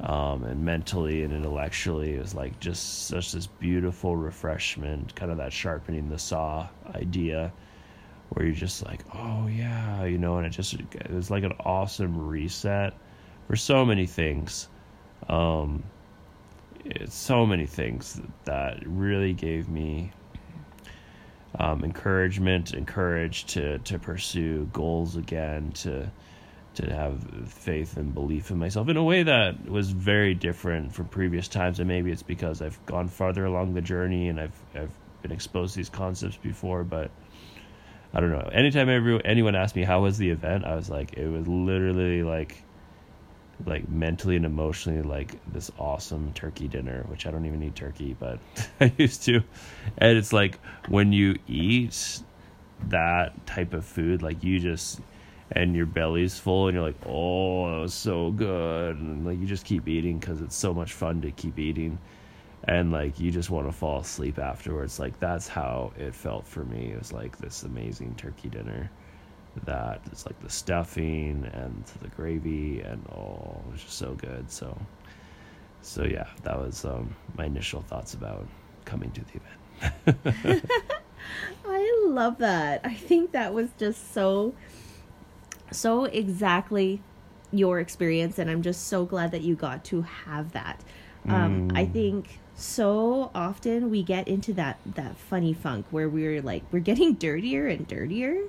um, 0.00 0.44
and 0.44 0.62
mentally 0.62 1.22
and 1.22 1.32
intellectually 1.32 2.14
it 2.14 2.20
was 2.20 2.34
like 2.34 2.58
just 2.60 3.06
such 3.06 3.32
this 3.32 3.46
beautiful 3.46 4.16
refreshment 4.16 5.14
kind 5.14 5.30
of 5.30 5.38
that 5.38 5.52
sharpening 5.52 6.10
the 6.10 6.18
saw 6.18 6.68
idea 6.94 7.50
where 8.30 8.44
you're 8.44 8.54
just 8.54 8.84
like 8.84 9.04
oh 9.14 9.46
yeah 9.46 10.04
you 10.04 10.18
know 10.18 10.38
and 10.38 10.46
it 10.46 10.50
just 10.50 10.74
it 10.74 11.10
was 11.10 11.30
like 11.30 11.44
an 11.44 11.52
awesome 11.64 12.26
reset 12.26 12.94
for 13.46 13.56
so 13.56 13.84
many 13.84 14.06
things. 14.06 14.68
Um, 15.28 15.82
it's 16.84 17.14
so 17.14 17.46
many 17.46 17.66
things 17.66 18.20
that 18.44 18.78
really 18.86 19.32
gave 19.32 19.68
me 19.68 20.12
um, 21.58 21.84
encouragement 21.84 22.74
and 22.74 22.86
courage 22.86 23.46
to 23.46 23.78
to 23.78 23.98
pursue 23.98 24.68
goals 24.72 25.16
again 25.16 25.72
to 25.72 26.10
to 26.74 26.94
have 26.94 27.48
faith 27.48 27.96
and 27.96 28.12
belief 28.12 28.50
in 28.50 28.58
myself 28.58 28.88
in 28.88 28.98
a 28.98 29.02
way 29.02 29.22
that 29.22 29.68
was 29.68 29.90
very 29.90 30.34
different 30.34 30.92
from 30.92 31.06
previous 31.06 31.48
times. 31.48 31.80
And 31.80 31.88
maybe 31.88 32.12
it's 32.12 32.22
because 32.22 32.60
I've 32.60 32.84
gone 32.84 33.08
farther 33.08 33.46
along 33.46 33.74
the 33.74 33.80
journey 33.80 34.28
and 34.28 34.38
I've 34.38 34.60
I've 34.74 34.92
been 35.22 35.32
exposed 35.32 35.74
to 35.74 35.78
these 35.78 35.88
concepts 35.88 36.36
before 36.36 36.84
but 36.84 37.10
I 38.16 38.20
don't 38.20 38.30
know. 38.30 38.48
Anytime 38.50 38.88
every, 38.88 39.22
anyone 39.26 39.54
asked 39.54 39.76
me 39.76 39.84
how 39.84 40.00
was 40.00 40.16
the 40.16 40.30
event 40.30 40.64
I 40.64 40.74
was 40.74 40.88
like 40.88 41.12
it 41.18 41.28
was 41.28 41.46
literally 41.46 42.22
like 42.22 42.62
like 43.66 43.86
mentally 43.90 44.36
and 44.36 44.46
emotionally 44.46 45.02
like 45.02 45.38
this 45.52 45.70
awesome 45.78 46.32
turkey 46.32 46.66
dinner 46.66 47.04
which 47.08 47.26
I 47.26 47.30
don't 47.30 47.44
even 47.44 47.62
eat 47.62 47.74
turkey 47.74 48.16
but 48.18 48.38
I 48.80 48.90
used 48.96 49.24
to. 49.24 49.42
And 49.98 50.16
it's 50.16 50.32
like 50.32 50.58
when 50.88 51.12
you 51.12 51.38
eat 51.46 52.22
that 52.88 53.46
type 53.46 53.74
of 53.74 53.84
food 53.84 54.22
like 54.22 54.42
you 54.42 54.60
just 54.60 55.00
and 55.52 55.76
your 55.76 55.86
belly's 55.86 56.38
full 56.38 56.68
and 56.68 56.74
you're 56.74 56.86
like 56.86 57.06
oh 57.06 57.70
that 57.70 57.80
was 57.82 57.92
so 57.92 58.30
good. 58.30 58.96
And 58.96 59.26
like 59.26 59.38
you 59.38 59.44
just 59.44 59.66
keep 59.66 59.88
eating 59.88 60.18
because 60.18 60.40
it's 60.40 60.56
so 60.56 60.72
much 60.72 60.94
fun 60.94 61.20
to 61.20 61.30
keep 61.32 61.58
eating 61.58 61.98
and 62.66 62.90
like 62.90 63.20
you 63.20 63.30
just 63.30 63.48
want 63.48 63.66
to 63.66 63.72
fall 63.72 64.00
asleep 64.00 64.38
afterwards. 64.38 64.98
Like 64.98 65.18
that's 65.20 65.46
how 65.46 65.92
it 65.96 66.14
felt 66.14 66.46
for 66.46 66.64
me. 66.64 66.92
It 66.92 66.98
was 66.98 67.12
like 67.12 67.36
this 67.38 67.62
amazing 67.62 68.14
turkey 68.16 68.48
dinner 68.48 68.90
that 69.64 70.00
it's 70.12 70.26
like 70.26 70.38
the 70.40 70.50
stuffing 70.50 71.48
and 71.54 71.84
the 72.02 72.08
gravy 72.08 72.80
and 72.80 73.02
oh 73.10 73.62
it 73.66 73.72
was 73.72 73.82
just 73.82 73.96
so 73.98 74.14
good. 74.14 74.50
So 74.50 74.76
so 75.82 76.04
yeah 76.04 76.26
that 76.42 76.58
was 76.58 76.84
um, 76.84 77.14
my 77.38 77.44
initial 77.44 77.82
thoughts 77.82 78.14
about 78.14 78.46
coming 78.84 79.12
to 79.12 79.20
the 79.24 79.40
event. 80.40 80.70
I 81.64 82.02
love 82.06 82.38
that. 82.38 82.80
I 82.84 82.94
think 82.94 83.32
that 83.32 83.54
was 83.54 83.68
just 83.78 84.12
so 84.12 84.54
so 85.70 86.04
exactly 86.04 87.00
your 87.52 87.78
experience 87.78 88.40
and 88.40 88.50
I'm 88.50 88.62
just 88.62 88.88
so 88.88 89.04
glad 89.04 89.30
that 89.30 89.42
you 89.42 89.54
got 89.54 89.84
to 89.84 90.02
have 90.02 90.50
that. 90.52 90.80
Um 91.28 91.70
I 91.74 91.86
think 91.86 92.40
so 92.58 93.30
often 93.34 93.90
we 93.90 94.02
get 94.02 94.26
into 94.26 94.52
that 94.54 94.78
that 94.86 95.16
funny 95.16 95.52
funk 95.52 95.84
where 95.90 96.08
we're 96.08 96.40
like 96.40 96.62
we're 96.72 96.78
getting 96.80 97.12
dirtier 97.14 97.66
and 97.68 97.86
dirtier 97.86 98.44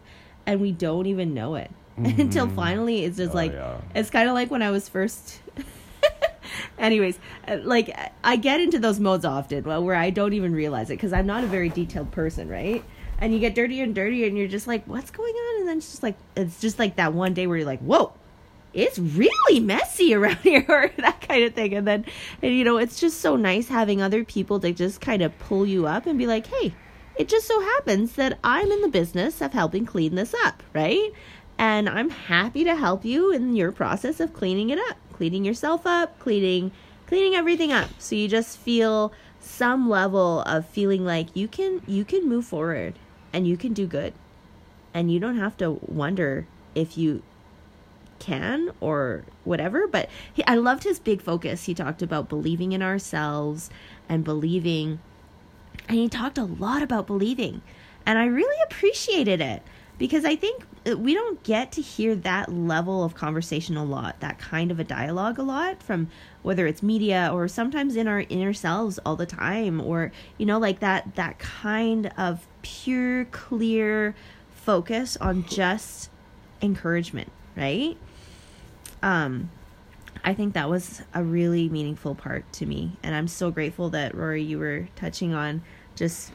and 0.45 0.61
we 0.61 0.71
don't 0.71 1.05
even 1.07 1.33
know 1.33 1.55
it 1.55 1.69
until 1.97 2.47
finally 2.47 3.03
it's 3.03 3.17
just 3.17 3.33
Oh, 3.33 3.35
like 3.35 3.51
yeah. 3.51 3.77
it's 3.93 4.09
kind 4.09 4.29
of 4.29 4.33
like 4.33 4.49
when 4.49 4.61
I 4.61 4.71
was 4.71 4.87
first 4.87 5.41
anyways 6.77 7.19
uh, 7.47 7.57
like 7.63 7.95
i 8.23 8.35
get 8.35 8.61
into 8.61 8.79
those 8.79 8.99
modes 8.99 9.25
often 9.25 9.63
well, 9.63 9.83
where 9.83 9.95
i 9.95 10.09
don't 10.09 10.33
even 10.33 10.53
realize 10.53 10.89
it 10.89 10.93
because 10.93 11.11
i'm 11.11 11.25
not 11.25 11.43
a 11.43 11.47
very 11.47 11.69
detailed 11.69 12.11
person 12.11 12.47
right? 12.47 12.83
And 13.19 13.33
you 13.33 13.39
get 13.39 13.55
dirtier 13.55 13.83
and 13.83 13.95
dirtier 13.95 14.27
and 14.27 14.37
you're 14.37 14.47
just 14.47 14.67
like 14.67 14.85
what's 14.85 15.09
going 15.09 15.33
on? 15.33 15.59
And 15.61 15.67
then 15.69 15.77
it's 15.79 15.89
just 15.89 16.03
like 16.03 16.15
it's 16.35 16.59
just 16.61 16.77
like 16.77 16.97
that 16.97 17.13
one 17.13 17.33
day 17.33 17.47
where 17.47 17.57
you're 17.57 17.65
like 17.65 17.79
whoa 17.79 18.13
it's 18.77 18.99
really 18.99 19.59
messy 19.59 20.13
around 20.13 20.37
here 20.43 20.65
or 20.69 20.91
that 20.97 21.21
kind 21.21 21.43
of 21.43 21.53
thing. 21.53 21.73
And 21.73 21.87
then 21.87 22.05
and 22.41 22.53
you 22.53 22.63
know 22.63 22.77
it's 22.77 22.99
just 22.99 23.19
so 23.19 23.35
nice 23.35 23.67
having 23.67 24.01
other 24.01 24.23
people 24.23 24.59
to 24.61 24.71
just 24.71 25.01
kind 25.01 25.21
of 25.21 25.37
pull 25.39 25.65
you 25.65 25.87
up 25.87 26.05
and 26.05 26.17
be 26.17 26.27
like 26.27 26.47
hey 26.47 26.73
it 27.17 27.27
just 27.27 27.47
so 27.47 27.59
happens 27.59 28.13
that 28.13 28.37
i'm 28.43 28.71
in 28.71 28.81
the 28.81 28.87
business 28.87 29.41
of 29.41 29.51
helping 29.51 29.85
clean 29.85 30.15
this 30.15 30.33
up 30.45 30.63
right? 30.73 31.11
And 31.57 31.89
i'm 31.89 32.11
happy 32.11 32.63
to 32.63 32.75
help 32.75 33.03
you 33.03 33.31
in 33.31 33.55
your 33.55 33.71
process 33.71 34.19
of 34.19 34.33
cleaning 34.33 34.69
it 34.69 34.79
up 34.89 34.97
cleaning 35.13 35.43
yourself 35.43 35.87
up 35.87 36.19
cleaning 36.19 36.71
cleaning 37.07 37.35
everything 37.35 37.71
up. 37.71 37.89
So 37.97 38.15
you 38.15 38.27
just 38.27 38.57
feel 38.57 39.11
some 39.39 39.89
level 39.89 40.41
of 40.41 40.67
feeling 40.67 41.05
like 41.05 41.35
you 41.35 41.47
can 41.47 41.81
you 41.87 42.05
can 42.05 42.27
move 42.27 42.45
forward 42.45 42.99
and 43.33 43.47
you 43.47 43.57
can 43.57 43.73
do 43.73 43.87
good. 43.87 44.13
And 44.93 45.11
you 45.11 45.19
don't 45.19 45.37
have 45.37 45.57
to 45.57 45.79
wonder 45.81 46.47
if 46.75 46.97
you 46.97 47.23
can 48.19 48.71
or 48.79 49.23
whatever 49.43 49.87
but 49.87 50.09
he, 50.33 50.45
i 50.47 50.55
loved 50.55 50.83
his 50.83 50.99
big 50.99 51.21
focus. 51.21 51.65
He 51.65 51.73
talked 51.73 52.01
about 52.01 52.29
believing 52.29 52.71
in 52.71 52.81
ourselves 52.81 53.69
and 54.09 54.23
believing 54.23 54.99
and 55.87 55.97
he 55.97 56.09
talked 56.09 56.37
a 56.37 56.43
lot 56.43 56.81
about 56.81 57.07
believing 57.07 57.61
and 58.05 58.17
i 58.17 58.25
really 58.25 58.61
appreciated 58.63 59.41
it 59.41 59.63
because 59.97 60.25
i 60.25 60.35
think 60.35 60.65
uh, 60.87 60.97
we 60.97 61.13
don't 61.13 61.43
get 61.43 61.71
to 61.71 61.81
hear 61.81 62.15
that 62.15 62.51
level 62.51 63.03
of 63.03 63.15
conversation 63.15 63.77
a 63.77 63.83
lot 63.83 64.19
that 64.19 64.39
kind 64.39 64.71
of 64.71 64.79
a 64.79 64.83
dialogue 64.83 65.37
a 65.37 65.43
lot 65.43 65.81
from 65.81 66.09
whether 66.41 66.67
it's 66.67 66.81
media 66.83 67.29
or 67.33 67.47
sometimes 67.47 67.95
in 67.95 68.07
our 68.07 68.21
inner 68.29 68.53
selves 68.53 68.99
all 69.05 69.15
the 69.15 69.25
time 69.25 69.81
or 69.81 70.11
you 70.37 70.45
know 70.45 70.57
like 70.57 70.79
that 70.79 71.15
that 71.15 71.37
kind 71.39 72.11
of 72.17 72.47
pure 72.61 73.25
clear 73.25 74.15
focus 74.51 75.17
on 75.17 75.45
just 75.45 76.09
encouragement 76.61 77.31
right 77.57 77.97
um 79.03 79.49
I 80.23 80.33
think 80.33 80.55
that 80.55 80.69
was 80.69 81.01
a 81.13 81.23
really 81.23 81.69
meaningful 81.69 82.15
part 82.15 82.51
to 82.53 82.65
me. 82.65 82.97
And 83.03 83.15
I'm 83.15 83.27
so 83.27 83.51
grateful 83.51 83.89
that 83.91 84.15
Rory, 84.15 84.43
you 84.43 84.59
were 84.59 84.89
touching 84.95 85.33
on 85.33 85.61
just 85.95 86.31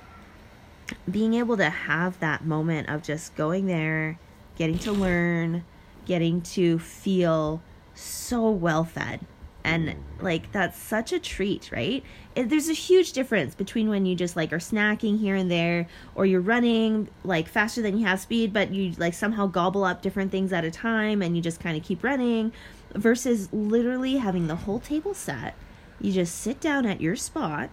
being 1.11 1.35
able 1.35 1.57
to 1.57 1.69
have 1.69 2.19
that 2.21 2.45
moment 2.45 2.89
of 2.89 3.03
just 3.03 3.35
going 3.35 3.67
there, 3.67 4.19
getting 4.57 4.79
to 4.81 4.93
learn, 4.93 5.65
getting 6.07 6.41
to 6.43 6.79
feel 6.79 7.63
so 7.95 8.51
well 8.51 8.85
fed. 8.85 9.21
And 9.65 9.95
like 10.21 10.51
that's 10.53 10.77
such 10.77 11.13
a 11.13 11.21
treat, 11.21 11.71
right? 11.73 12.03
It, 12.35 12.49
there's 12.49 12.69
a 12.69 12.75
huge 12.75 13.13
difference 13.13 13.55
between 13.55 13.89
when 13.89 14.07
you 14.07 14.17
just 14.17 14.35
like 14.35 14.53
are 14.53 14.59
snacking 14.59 15.21
here 15.21 15.37
and 15.37 15.51
there 15.51 15.87
or 16.15 16.27
you're 16.27 16.41
running 16.41 17.09
like 17.25 17.49
faster 17.49 17.81
than 17.81 17.99
you 17.99 18.07
have 18.07 18.21
speed 18.21 18.53
but 18.53 18.73
you 18.73 18.93
like 18.99 19.15
somehow 19.15 19.47
gobble 19.47 19.85
up 19.85 20.03
different 20.03 20.33
things 20.33 20.53
at 20.53 20.65
a 20.65 20.71
time 20.71 21.23
and 21.23 21.37
you 21.37 21.43
just 21.43 21.61
kind 21.61 21.77
of 21.77 21.85
keep 21.85 22.03
running 22.03 22.53
versus 22.95 23.53
literally 23.53 24.17
having 24.17 24.47
the 24.47 24.57
whole 24.57 24.81
table 24.81 25.15
set. 25.15 25.55
You 26.01 26.13
just 26.13 26.35
sit 26.35 26.61
down 26.61 26.87
at 26.87 27.01
your 27.01 27.17
spot. 27.17 27.71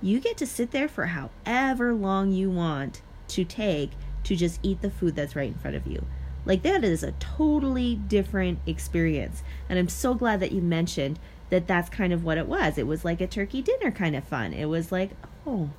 You 0.00 0.20
get 0.20 0.36
to 0.38 0.46
sit 0.46 0.70
there 0.70 0.88
for 0.88 1.06
however 1.06 1.94
long 1.94 2.32
you 2.32 2.50
want 2.50 3.02
to 3.28 3.44
take 3.44 3.90
to 4.24 4.36
just 4.36 4.60
eat 4.62 4.82
the 4.82 4.90
food 4.90 5.14
that's 5.14 5.36
right 5.36 5.48
in 5.48 5.58
front 5.58 5.76
of 5.76 5.86
you. 5.86 6.04
Like 6.46 6.62
that 6.62 6.84
is 6.84 7.02
a 7.02 7.12
totally 7.12 7.96
different 7.96 8.60
experience. 8.66 9.42
And 9.68 9.78
I'm 9.78 9.88
so 9.88 10.14
glad 10.14 10.40
that 10.40 10.52
you 10.52 10.62
mentioned 10.62 11.18
that 11.50 11.66
that's 11.66 11.90
kind 11.90 12.12
of 12.12 12.24
what 12.24 12.38
it 12.38 12.46
was. 12.46 12.78
It 12.78 12.86
was 12.86 13.04
like 13.04 13.20
a 13.20 13.26
turkey 13.26 13.60
dinner 13.60 13.90
kind 13.90 14.16
of 14.16 14.24
fun. 14.24 14.52
It 14.52 14.66
was 14.66 14.90
like, 14.90 15.10
"Oh, 15.46 15.70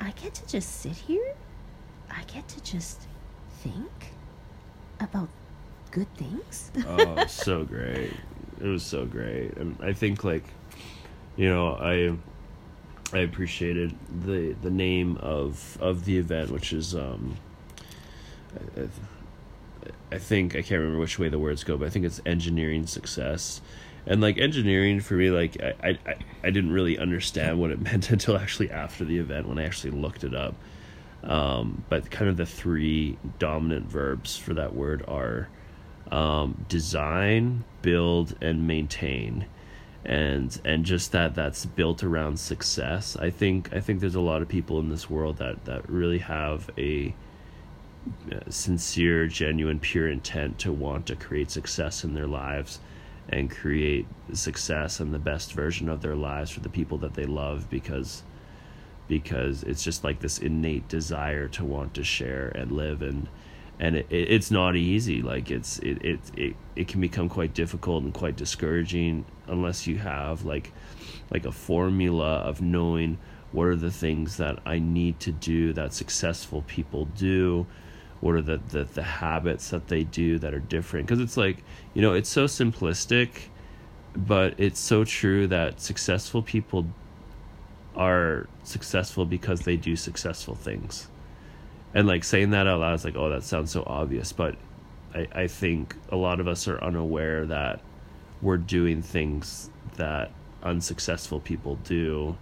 I 0.00 0.12
get 0.12 0.34
to 0.34 0.46
just 0.46 0.80
sit 0.80 0.96
here. 0.96 1.34
I 2.10 2.22
get 2.24 2.48
to 2.48 2.62
just 2.62 3.02
think 3.62 4.12
about 5.00 5.28
good 5.90 6.12
things." 6.14 6.70
oh, 6.86 7.26
so 7.26 7.64
great. 7.64 8.12
It 8.60 8.66
was 8.66 8.84
so 8.84 9.04
great. 9.04 9.56
And 9.56 9.76
I 9.82 9.92
think 9.92 10.22
like 10.22 10.44
you 11.36 11.48
know, 11.48 11.74
I 11.74 12.16
I 13.16 13.20
appreciated 13.20 13.94
the 14.24 14.54
the 14.62 14.70
name 14.70 15.16
of 15.18 15.76
of 15.80 16.04
the 16.04 16.16
event 16.18 16.50
which 16.50 16.72
is 16.72 16.94
um 16.94 17.36
I, 20.10 20.18
think 20.18 20.54
I 20.54 20.62
can't 20.62 20.80
remember 20.80 20.98
which 20.98 21.18
way 21.18 21.28
the 21.28 21.38
words 21.38 21.64
go, 21.64 21.76
but 21.76 21.86
I 21.86 21.90
think 21.90 22.04
it's 22.04 22.20
engineering 22.26 22.86
success. 22.86 23.60
And 24.06 24.20
like 24.20 24.38
engineering 24.38 25.00
for 25.00 25.14
me, 25.14 25.30
like 25.30 25.60
I, 25.62 25.98
I, 26.06 26.16
I 26.42 26.50
didn't 26.50 26.72
really 26.72 26.98
understand 26.98 27.60
what 27.60 27.70
it 27.70 27.80
meant 27.82 28.10
until 28.10 28.36
actually 28.36 28.70
after 28.70 29.04
the 29.04 29.18
event 29.18 29.48
when 29.48 29.58
I 29.58 29.64
actually 29.64 29.92
looked 29.92 30.24
it 30.24 30.34
up. 30.34 30.54
Um, 31.24 31.84
but 31.88 32.10
kind 32.10 32.28
of 32.28 32.36
the 32.36 32.46
three 32.46 33.16
dominant 33.38 33.86
verbs 33.86 34.36
for 34.36 34.54
that 34.54 34.74
word 34.74 35.04
are 35.06 35.48
um, 36.10 36.64
design, 36.68 37.64
build, 37.80 38.36
and 38.40 38.66
maintain, 38.66 39.46
and 40.04 40.60
and 40.64 40.84
just 40.84 41.12
that 41.12 41.34
that's 41.34 41.64
built 41.64 42.02
around 42.02 42.38
success. 42.38 43.16
I 43.16 43.30
think 43.30 43.72
I 43.72 43.80
think 43.80 44.00
there's 44.00 44.16
a 44.16 44.20
lot 44.20 44.42
of 44.42 44.48
people 44.48 44.80
in 44.80 44.88
this 44.88 45.08
world 45.08 45.38
that 45.38 45.64
that 45.64 45.88
really 45.88 46.18
have 46.18 46.68
a 46.76 47.14
Uh, 48.32 48.40
sincere, 48.50 49.28
genuine, 49.28 49.78
pure 49.78 50.08
intent 50.08 50.58
to 50.58 50.72
want 50.72 51.06
to 51.06 51.14
create 51.14 51.50
success 51.50 52.02
in 52.02 52.14
their 52.14 52.26
lives 52.26 52.80
and 53.28 53.48
create 53.48 54.06
success 54.32 54.98
and 54.98 55.14
the 55.14 55.18
best 55.18 55.52
version 55.52 55.88
of 55.88 56.02
their 56.02 56.16
lives 56.16 56.50
for 56.50 56.58
the 56.60 56.68
people 56.68 56.98
that 56.98 57.14
they 57.14 57.24
love 57.24 57.70
because 57.70 58.24
because 59.06 59.62
it's 59.64 59.84
just 59.84 60.02
like 60.02 60.20
this 60.20 60.38
innate 60.38 60.88
desire 60.88 61.46
to 61.46 61.64
want 61.64 61.94
to 61.94 62.02
share 62.02 62.48
and 62.48 62.72
live. 62.72 63.02
And 63.02 63.28
and 63.78 63.96
it, 63.96 64.06
it, 64.10 64.32
it's 64.32 64.50
not 64.50 64.74
easy. 64.74 65.22
Like 65.22 65.50
it's 65.50 65.78
it, 65.78 66.04
it 66.04 66.20
it 66.36 66.56
it 66.74 66.88
can 66.88 67.00
become 67.00 67.28
quite 67.28 67.54
difficult 67.54 68.02
and 68.02 68.12
quite 68.12 68.36
discouraging 68.36 69.24
unless 69.46 69.86
you 69.86 69.98
have 69.98 70.44
like 70.44 70.72
like 71.30 71.44
a 71.44 71.52
formula 71.52 72.38
of 72.38 72.60
knowing 72.60 73.18
what 73.52 73.64
are 73.68 73.76
the 73.76 73.90
things 73.90 74.38
that 74.38 74.58
I 74.66 74.80
need 74.80 75.20
to 75.20 75.30
do 75.30 75.72
that 75.74 75.92
successful 75.92 76.62
people 76.66 77.04
do 77.04 77.66
what 78.22 78.36
are 78.36 78.42
the 78.42 78.60
the, 78.68 78.84
the 78.84 79.02
habits 79.02 79.70
that 79.70 79.88
they 79.88 80.04
do 80.04 80.38
that 80.38 80.54
are 80.54 80.60
different? 80.60 81.06
Because 81.06 81.20
it's 81.20 81.36
like 81.36 81.58
you 81.92 82.00
know 82.00 82.14
it's 82.14 82.30
so 82.30 82.44
simplistic 82.44 83.30
but 84.14 84.54
it's 84.58 84.78
so 84.78 85.04
true 85.04 85.46
that 85.46 85.80
successful 85.80 86.42
people 86.42 86.86
are 87.96 88.46
successful 88.62 89.24
because 89.24 89.62
they 89.62 89.76
do 89.76 89.96
successful 89.96 90.54
things. 90.54 91.08
And 91.94 92.06
like 92.06 92.22
saying 92.24 92.50
that 92.50 92.66
out 92.66 92.80
loud 92.80 92.94
is 92.94 93.04
like 93.04 93.16
oh 93.16 93.28
that 93.28 93.42
sounds 93.42 93.70
so 93.72 93.82
obvious 93.86 94.32
but 94.32 94.54
I, 95.14 95.26
I 95.32 95.46
think 95.46 95.96
a 96.10 96.16
lot 96.16 96.40
of 96.40 96.48
us 96.48 96.68
are 96.68 96.82
unaware 96.82 97.44
that 97.46 97.80
we're 98.40 98.56
doing 98.56 99.02
things 99.02 99.68
that 99.96 100.30
unsuccessful 100.62 101.40
people 101.40 101.76
do 101.84 102.36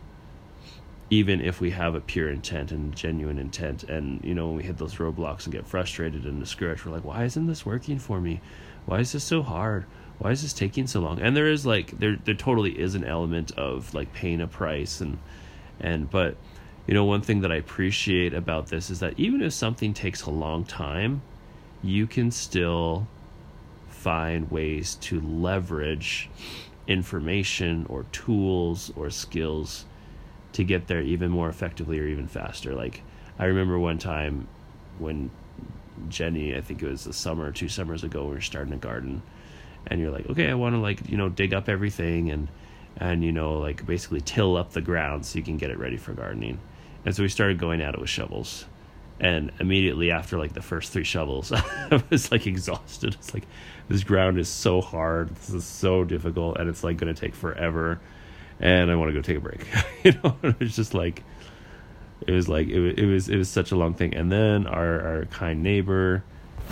even 1.11 1.40
if 1.40 1.61
we 1.61 1.71
have 1.71 1.97
a 1.97 2.00
pure 2.00 2.31
intent 2.31 2.71
and 2.71 2.95
genuine 2.95 3.38
intent 3.38 3.83
and 3.85 4.25
you 4.25 4.35
know 4.35 4.47
when 4.47 4.57
we 4.57 4.62
hit 4.62 4.79
those 4.79 4.95
roadblocks 4.95 5.45
and 5.45 5.52
get 5.52 5.67
frustrated 5.67 6.25
and 6.25 6.38
discouraged 6.38 6.85
we're 6.85 6.93
like 6.93 7.05
why 7.05 7.25
isn't 7.25 7.47
this 7.47 7.67
working 7.67 7.99
for 7.99 8.21
me? 8.21 8.40
Why 8.87 9.00
is 9.00 9.12
this 9.12 9.25
so 9.25 9.43
hard? 9.43 9.85
Why 10.19 10.31
is 10.31 10.43
this 10.43 10.52
taking 10.52 10.87
so 10.87 11.00
long? 11.00 11.21
And 11.21 11.37
there 11.37 11.49
is 11.49 11.67
like 11.67 11.99
there 11.99 12.17
there 12.25 12.35
totally 12.35 12.79
is 12.79 12.95
an 12.95 13.05
element 13.05 13.50
of 13.52 13.93
like 13.93 14.12
paying 14.12 14.40
a 14.40 14.47
price 14.47 15.00
and 15.00 15.19
and 15.81 16.09
but 16.11 16.37
you 16.87 16.95
know 16.95 17.05
one 17.05 17.23
thing 17.23 17.40
that 17.40 17.52
i 17.52 17.57
appreciate 17.57 18.35
about 18.35 18.67
this 18.67 18.90
is 18.90 19.00
that 19.00 19.14
even 19.17 19.43
if 19.43 19.52
something 19.52 19.95
takes 19.95 20.23
a 20.23 20.31
long 20.31 20.64
time 20.64 21.23
you 21.83 22.07
can 22.07 22.31
still 22.31 23.07
find 23.88 24.50
ways 24.50 24.97
to 24.97 25.21
leverage 25.21 26.29
information 26.87 27.87
or 27.88 28.05
tools 28.12 28.93
or 28.97 29.11
skills 29.11 29.85
to 30.52 30.64
get 30.64 30.87
there 30.87 31.00
even 31.00 31.30
more 31.30 31.49
effectively 31.49 31.99
or 31.99 32.07
even 32.07 32.26
faster. 32.26 32.75
Like 32.75 33.02
I 33.38 33.47
remember 33.47 33.78
one 33.78 33.99
time 33.99 34.49
when 34.99 35.30
Jenny, 36.09 36.57
I 36.57 36.61
think 36.61 36.83
it 36.83 36.88
was 36.88 37.04
the 37.04 37.12
summer 37.12 37.50
two 37.52 37.69
summers 37.69 38.04
ago, 38.04 38.25
we 38.25 38.35
were 38.35 38.40
starting 38.40 38.73
a 38.73 38.78
garden 38.78 39.23
and 39.87 40.00
you're 40.00 40.11
like, 40.11 40.28
okay, 40.28 40.50
I 40.50 40.54
want 40.54 40.75
to 40.75 40.78
like, 40.78 41.09
you 41.09 41.16
know, 41.16 41.28
dig 41.28 41.54
up 41.54 41.69
everything 41.69 42.30
and 42.30 42.49
and 42.97 43.25
you 43.25 43.33
know, 43.33 43.59
like 43.59 43.87
basically 43.87 44.21
till 44.21 44.57
up 44.57 44.73
the 44.73 44.80
ground 44.80 45.25
so 45.25 45.38
you 45.38 45.45
can 45.45 45.57
get 45.57 45.71
it 45.71 45.78
ready 45.78 45.97
for 45.97 46.12
gardening. 46.12 46.59
And 47.04 47.14
so 47.14 47.23
we 47.23 47.28
started 47.28 47.59
going 47.59 47.80
at 47.80 47.95
it 47.95 48.00
with 48.00 48.11
shovels. 48.11 48.66
And 49.21 49.52
immediately 49.61 50.11
after 50.11 50.38
like 50.38 50.54
the 50.54 50.62
first 50.62 50.92
three 50.92 51.04
shovels, 51.04 51.52
I 51.52 52.02
was 52.11 52.33
like 52.33 52.47
exhausted. 52.47 53.14
It's 53.14 53.35
like 53.35 53.47
this 53.88 54.02
ground 54.02 54.38
is 54.38 54.49
so 54.49 54.80
hard. 54.80 55.28
This 55.37 55.50
is 55.50 55.64
so 55.64 56.04
difficult 56.04 56.59
and 56.59 56.69
it's 56.69 56.83
like 56.83 56.97
going 56.97 57.14
to 57.14 57.19
take 57.19 57.35
forever. 57.35 58.00
And 58.61 58.90
I 58.90 58.95
want 58.95 59.09
to 59.09 59.14
go 59.14 59.23
take 59.23 59.38
a 59.38 59.40
break. 59.40 59.67
you 60.05 60.12
know, 60.23 60.37
it 60.43 60.61
was 60.61 60.76
just 60.76 60.95
like 60.95 61.23
it 62.26 62.33
was 62.33 62.49
like 62.49 62.69
it, 62.69 62.99
it 62.99 63.07
was 63.07 63.29
it 63.29 63.37
was 63.37 63.49
such 63.49 63.73
a 63.73 63.76
long 63.76 63.95
thing. 63.95 64.14
And 64.14 64.31
then 64.31 64.67
our 64.67 65.00
our 65.00 65.25
kind 65.26 65.62
neighbor 65.62 66.23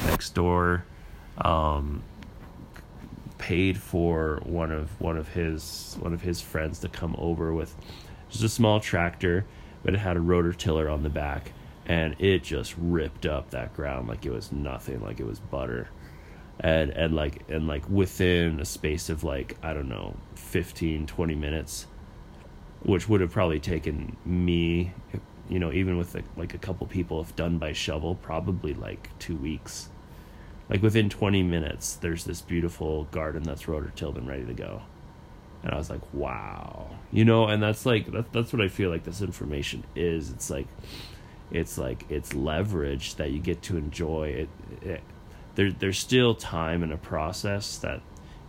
next 0.04 0.34
door 0.34 0.84
um 1.38 2.02
paid 3.38 3.78
for 3.78 4.40
one 4.44 4.70
of 4.70 5.00
one 5.00 5.16
of 5.16 5.28
his 5.28 5.96
one 6.00 6.12
of 6.12 6.20
his 6.22 6.40
friends 6.40 6.80
to 6.80 6.88
come 6.88 7.14
over 7.18 7.52
with 7.52 7.74
just 8.28 8.44
a 8.44 8.48
small 8.48 8.80
tractor, 8.80 9.46
but 9.82 9.94
it 9.94 9.98
had 9.98 10.16
a 10.16 10.20
rototiller 10.20 10.92
on 10.92 11.02
the 11.02 11.08
back, 11.08 11.52
and 11.86 12.14
it 12.18 12.42
just 12.42 12.74
ripped 12.76 13.24
up 13.24 13.50
that 13.50 13.74
ground 13.74 14.08
like 14.08 14.26
it 14.26 14.30
was 14.30 14.52
nothing, 14.52 15.00
like 15.00 15.20
it 15.20 15.26
was 15.26 15.38
butter, 15.38 15.88
and 16.60 16.90
and 16.90 17.14
like 17.14 17.48
and 17.48 17.68
like 17.68 17.88
within 17.88 18.60
a 18.60 18.64
space 18.64 19.08
of 19.08 19.22
like 19.22 19.56
I 19.62 19.72
don't 19.72 19.88
know 19.88 20.16
15, 20.34 21.06
20 21.06 21.34
minutes, 21.34 21.86
which 22.82 23.08
would 23.08 23.20
have 23.20 23.30
probably 23.30 23.60
taken 23.60 24.16
me, 24.24 24.92
you 25.48 25.58
know, 25.58 25.72
even 25.72 25.96
with 25.96 26.16
like 26.36 26.54
a 26.54 26.58
couple 26.58 26.86
people 26.86 27.20
if 27.20 27.36
done 27.36 27.58
by 27.58 27.72
shovel, 27.72 28.16
probably 28.16 28.74
like 28.74 29.16
two 29.18 29.36
weeks. 29.36 29.90
Like 30.68 30.82
within 30.82 31.08
20 31.08 31.42
minutes 31.44 31.94
there's 31.96 32.24
this 32.24 32.42
beautiful 32.42 33.04
garden 33.04 33.42
that's 33.42 33.64
rototilled 33.64 34.18
and 34.18 34.28
ready 34.28 34.44
to 34.44 34.54
go. 34.54 34.82
And 35.62 35.72
i 35.72 35.76
was 35.76 35.90
like 35.90 36.02
wow. 36.12 36.90
You 37.12 37.24
know 37.24 37.46
and 37.46 37.62
that's 37.62 37.86
like 37.86 38.10
that, 38.12 38.32
that's 38.32 38.52
what 38.52 38.62
i 38.62 38.68
feel 38.68 38.90
like 38.90 39.04
this 39.04 39.22
information 39.22 39.84
is. 39.94 40.30
It's 40.30 40.50
like 40.50 40.66
it's 41.50 41.78
like 41.78 42.04
it's 42.10 42.34
leverage 42.34 43.14
that 43.14 43.30
you 43.30 43.38
get 43.38 43.62
to 43.62 43.76
enjoy 43.76 44.28
it, 44.28 44.48
it 44.82 45.00
there, 45.58 45.72
there's 45.72 45.98
still 45.98 46.36
time 46.36 46.84
and 46.84 46.92
a 46.92 46.96
process 46.96 47.78
that 47.78 48.00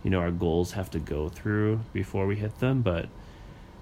you 0.04 0.10
know 0.10 0.20
our 0.20 0.30
goals 0.30 0.72
have 0.72 0.90
to 0.92 1.00
go 1.00 1.28
through 1.28 1.80
before 1.92 2.24
we 2.24 2.36
hit 2.36 2.60
them 2.60 2.82
but 2.82 3.08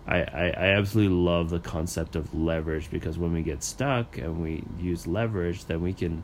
I, 0.06 0.20
I, 0.22 0.54
I 0.56 0.66
absolutely 0.68 1.14
love 1.14 1.50
the 1.50 1.58
concept 1.58 2.16
of 2.16 2.34
leverage 2.34 2.90
because 2.90 3.18
when 3.18 3.34
we 3.34 3.42
get 3.42 3.62
stuck 3.62 4.16
and 4.16 4.40
we 4.40 4.64
use 4.80 5.06
leverage 5.06 5.66
then 5.66 5.82
we 5.82 5.92
can 5.92 6.22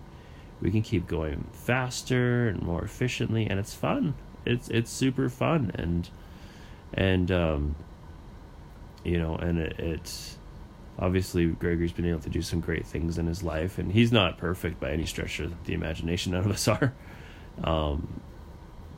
we 0.63 0.71
can 0.71 0.81
keep 0.81 1.07
going 1.07 1.47
faster 1.53 2.49
and 2.49 2.63
more 2.63 2.83
efficiently 2.83 3.47
and 3.47 3.61
it's 3.61 3.75
fun. 3.75 4.15
It's 4.47 4.69
it's 4.71 4.91
super 4.91 5.29
fun 5.29 5.73
and 5.75 6.09
and 6.95 7.31
um 7.31 7.75
you 9.05 9.19
know 9.19 9.37
and 9.37 9.59
it, 9.59 9.79
it's 9.79 10.39
obviously 10.99 11.47
gregory's 11.47 11.93
been 11.93 12.07
able 12.07 12.21
to 12.21 12.31
do 12.31 12.43
some 12.43 12.61
great 12.61 12.87
things 12.87 13.19
in 13.19 13.27
his 13.27 13.43
life 13.43 13.79
and 13.79 13.93
he's 13.93 14.13
not 14.13 14.39
perfect 14.39 14.81
by 14.81 14.91
any 14.91 15.07
stretch 15.07 15.41
of 15.41 15.65
the 15.65 15.75
imagination 15.75 16.33
none 16.33 16.45
of 16.45 16.51
us 16.51 16.69
are. 16.69 16.95
Um 17.63 18.21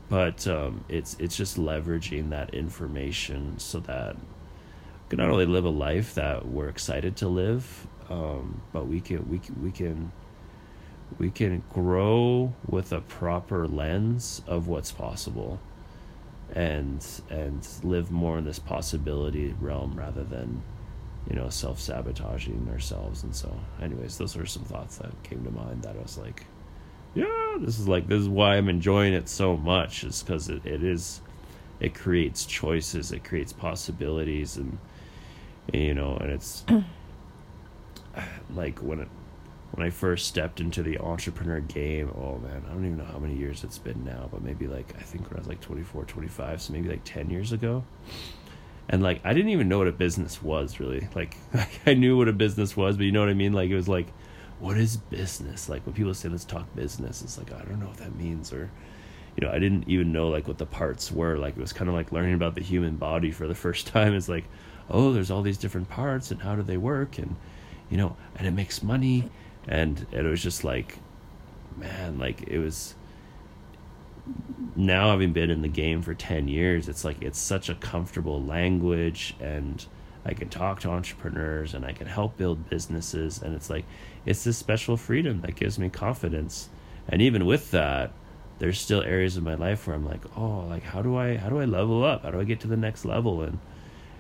but 0.08 0.46
um 0.46 0.84
it's 0.88 1.16
it's 1.18 1.36
just 1.36 1.56
leveraging 1.56 2.30
that 2.30 2.54
information 2.54 3.58
so 3.58 3.80
that 3.80 4.14
we 4.16 5.10
can 5.10 5.18
not 5.18 5.30
only 5.30 5.46
live 5.46 5.64
a 5.64 5.70
life 5.70 6.14
that 6.14 6.46
we're 6.46 6.68
excited 6.68 7.16
to 7.16 7.28
live 7.28 7.86
um 8.08 8.60
but 8.72 8.86
we 8.86 9.00
can 9.00 9.28
we 9.28 9.38
can 9.38 9.62
we 9.62 9.70
can 9.70 10.12
we 11.18 11.30
can 11.30 11.62
grow 11.72 12.52
with 12.66 12.92
a 12.92 13.00
proper 13.00 13.66
lens 13.66 14.42
of 14.46 14.68
what's 14.68 14.92
possible 14.92 15.61
and 16.54 17.04
and 17.30 17.66
live 17.82 18.11
more 18.11 18.38
in 18.38 18.44
this 18.44 18.59
possibility 18.59 19.54
realm 19.61 19.94
rather 19.96 20.24
than 20.24 20.62
you 21.28 21.36
know 21.36 21.48
self-sabotaging 21.48 22.68
ourselves 22.70 23.22
and 23.22 23.34
so 23.34 23.52
anyways 23.82 24.18
those 24.18 24.36
are 24.36 24.46
some 24.46 24.62
thoughts 24.64 24.98
that 24.98 25.10
came 25.22 25.42
to 25.44 25.50
mind 25.50 25.82
that 25.82 25.96
i 25.96 26.02
was 26.02 26.18
like 26.18 26.46
yeah 27.14 27.56
this 27.60 27.78
is 27.78 27.88
like 27.88 28.06
this 28.06 28.20
is 28.20 28.28
why 28.28 28.56
i'm 28.56 28.68
enjoying 28.68 29.12
it 29.12 29.28
so 29.28 29.56
much 29.56 30.04
is 30.04 30.22
because 30.22 30.48
it, 30.48 30.64
it 30.64 30.82
is 30.82 31.20
it 31.80 31.94
creates 31.94 32.44
choices 32.46 33.12
it 33.12 33.24
creates 33.24 33.52
possibilities 33.52 34.56
and 34.56 34.78
you 35.72 35.94
know 35.94 36.16
and 36.18 36.30
it's 36.30 36.64
like 38.54 38.78
when 38.78 39.00
it 39.00 39.08
when 39.72 39.86
I 39.86 39.90
first 39.90 40.26
stepped 40.26 40.60
into 40.60 40.82
the 40.82 40.98
entrepreneur 40.98 41.60
game, 41.60 42.10
oh 42.16 42.38
man, 42.38 42.64
I 42.66 42.72
don't 42.72 42.86
even 42.86 42.96
know 42.96 43.04
how 43.04 43.18
many 43.18 43.34
years 43.34 43.62
it's 43.62 43.76
been 43.76 44.04
now, 44.04 44.28
but 44.32 44.42
maybe 44.42 44.66
like, 44.66 44.94
I 44.96 45.02
think 45.02 45.28
when 45.28 45.36
I 45.36 45.40
was 45.40 45.48
like 45.48 45.60
24, 45.60 46.04
25, 46.04 46.62
so 46.62 46.72
maybe 46.72 46.88
like 46.88 47.04
10 47.04 47.28
years 47.28 47.52
ago. 47.52 47.84
And 48.88 49.03
like, 49.03 49.20
I 49.25 49.33
didn't 49.35 49.51
even 49.51 49.68
know 49.68 49.79
what 49.79 49.88
a 49.88 49.92
business 49.92 50.42
was 50.42 50.79
really. 50.79 51.09
Like, 51.14 51.37
I 51.87 51.94
knew 51.94 52.16
what 52.16 52.29
a 52.29 52.33
business 52.33 52.77
was, 52.77 52.96
but 52.96 53.05
you 53.05 53.12
know 53.12 53.20
what 53.20 53.29
I 53.29 53.35
mean? 53.35 53.53
Like, 53.53 53.70
it 53.70 53.75
was 53.75 53.88
like, 53.88 54.07
what 54.61 54.77
is 54.77 54.96
business? 54.96 55.68
Like, 55.68 55.85
when 55.85 55.94
people 55.94 56.14
say, 56.14 56.29
let's 56.29 56.44
talk 56.44 56.72
business, 56.75 57.22
it's 57.22 57.37
like, 57.37 57.53
I 57.53 57.62
don't 57.64 57.81
know 57.81 57.87
what 57.87 57.99
that 57.99 58.14
means. 58.16 58.53
Or, 58.53 58.70
you 59.37 59.46
know, 59.46 59.53
I 59.53 59.59
didn't 59.59 59.88
even 59.88 60.12
know 60.12 60.29
like 60.29 60.46
what 60.49 60.59
the 60.59 60.66
parts 60.66 61.11
were. 61.11 61.37
Like, 61.37 61.57
it 61.57 61.61
was 61.61 61.72
kind 61.72 61.88
of 61.88 61.94
like 61.94 62.12
learning 62.12 62.35
about 62.35 62.55
the 62.55 62.62
human 62.62 62.96
body 62.96 63.33
for 63.33 63.46
the 63.46 63.55
first 63.55 63.87
time. 63.92 64.14
It's 64.14 64.29
like, 64.29 64.44
oh, 64.88 65.12
there's 65.12 65.31
all 65.31 65.42
these 65.42 65.59
different 65.59 65.88
parts 65.88 66.31
and 66.31 66.40
how 66.40 66.55
do 66.55 66.62
they 66.62 66.77
work? 66.77 67.18
And, 67.18 67.35
you 67.90 67.96
know, 67.96 68.16
and 68.37 68.46
it 68.46 68.53
makes 68.53 68.83
money 68.83 69.31
and 69.68 70.07
it 70.12 70.22
was 70.22 70.42
just 70.42 70.64
like 70.64 70.99
man 71.77 72.18
like 72.18 72.42
it 72.49 72.59
was 72.59 72.94
now 74.74 75.10
having 75.10 75.32
been 75.32 75.50
in 75.50 75.62
the 75.62 75.68
game 75.68 76.02
for 76.02 76.14
10 76.14 76.48
years 76.48 76.88
it's 76.88 77.04
like 77.04 77.22
it's 77.22 77.38
such 77.38 77.68
a 77.68 77.74
comfortable 77.76 78.42
language 78.42 79.34
and 79.40 79.86
i 80.24 80.34
can 80.34 80.48
talk 80.48 80.80
to 80.80 80.88
entrepreneurs 80.88 81.72
and 81.72 81.84
i 81.84 81.92
can 81.92 82.06
help 82.06 82.36
build 82.36 82.68
businesses 82.68 83.40
and 83.42 83.54
it's 83.54 83.70
like 83.70 83.84
it's 84.26 84.42
this 84.42 84.58
special 84.58 84.96
freedom 84.96 85.40
that 85.42 85.54
gives 85.54 85.78
me 85.78 85.88
confidence. 85.88 86.68
And 87.08 87.22
even 87.22 87.46
with 87.46 87.70
that 87.70 88.12
there's 88.58 88.80
still 88.80 89.02
areas 89.02 89.36
of 89.36 89.42
my 89.42 89.54
life 89.54 89.86
where 89.86 89.94
i'm 89.94 90.06
like 90.06 90.24
oh 90.34 90.60
like 90.66 90.82
how 90.82 91.02
do 91.02 91.14
i 91.14 91.36
how 91.36 91.48
do 91.48 91.60
i 91.60 91.64
level 91.64 92.04
up? 92.04 92.24
How 92.24 92.32
do 92.32 92.40
i 92.40 92.44
get 92.44 92.60
to 92.60 92.66
the 92.66 92.76
next 92.76 93.04
level? 93.04 93.42
And 93.42 93.58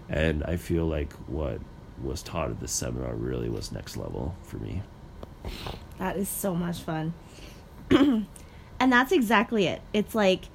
and 0.08 0.44
i 0.44 0.56
feel 0.56 0.86
like 0.86 1.12
what 1.28 1.58
was 2.02 2.22
taught 2.22 2.50
at 2.50 2.60
this 2.60 2.70
seminar 2.70 3.14
really 3.14 3.48
was 3.48 3.72
next 3.72 3.96
level 3.96 4.34
for 4.42 4.58
me. 4.58 4.82
That 5.98 6.16
is 6.16 6.28
so 6.28 6.54
much 6.54 6.80
fun. 6.80 7.14
and 8.78 8.92
that's 8.92 9.12
exactly 9.12 9.66
it. 9.66 9.82
It's 9.92 10.14
like 10.14 10.46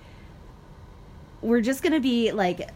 we're 1.42 1.62
just 1.62 1.82
going 1.82 1.94
to 1.94 2.00
be 2.00 2.32
like 2.32 2.70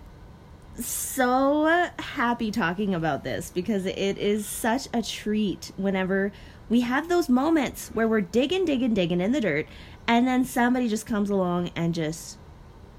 so 0.78 1.90
happy 2.00 2.52
talking 2.52 2.94
about 2.94 3.24
this 3.24 3.52
because 3.52 3.86
it 3.86 4.18
is 4.18 4.46
such 4.46 4.88
a 4.94 5.02
treat 5.02 5.72
whenever 5.78 6.32
we 6.68 6.82
have 6.82 7.08
those 7.08 7.30
moments 7.30 7.90
where 7.94 8.08
we're 8.08 8.22
digging, 8.22 8.66
digging, 8.66 8.94
digging 8.94 9.22
in 9.22 9.32
the 9.32 9.42
dirt, 9.42 9.68
and 10.08 10.28
then 10.28 10.44
somebody 10.44 10.90
just 10.90 11.06
comes 11.06 11.30
along 11.30 11.70
and 11.76 11.94
just 11.94 12.38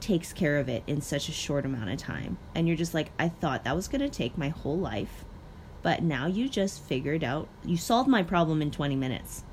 takes 0.00 0.32
care 0.32 0.58
of 0.58 0.68
it 0.68 0.84
in 0.86 1.00
such 1.00 1.28
a 1.28 1.32
short 1.32 1.64
amount 1.64 1.90
of 1.90 1.98
time. 1.98 2.38
And 2.54 2.68
you're 2.68 2.76
just 2.76 2.94
like, 2.94 3.10
I 3.18 3.28
thought 3.28 3.64
that 3.64 3.74
was 3.74 3.88
going 3.88 4.02
to 4.02 4.08
take 4.08 4.38
my 4.38 4.50
whole 4.50 4.78
life 4.78 5.24
but 5.86 6.02
now 6.02 6.26
you 6.26 6.48
just 6.48 6.82
figured 6.82 7.22
out, 7.22 7.46
you 7.64 7.76
solved 7.76 8.08
my 8.08 8.24
problem 8.24 8.60
in 8.60 8.72
20 8.72 8.96
minutes. 8.96 9.44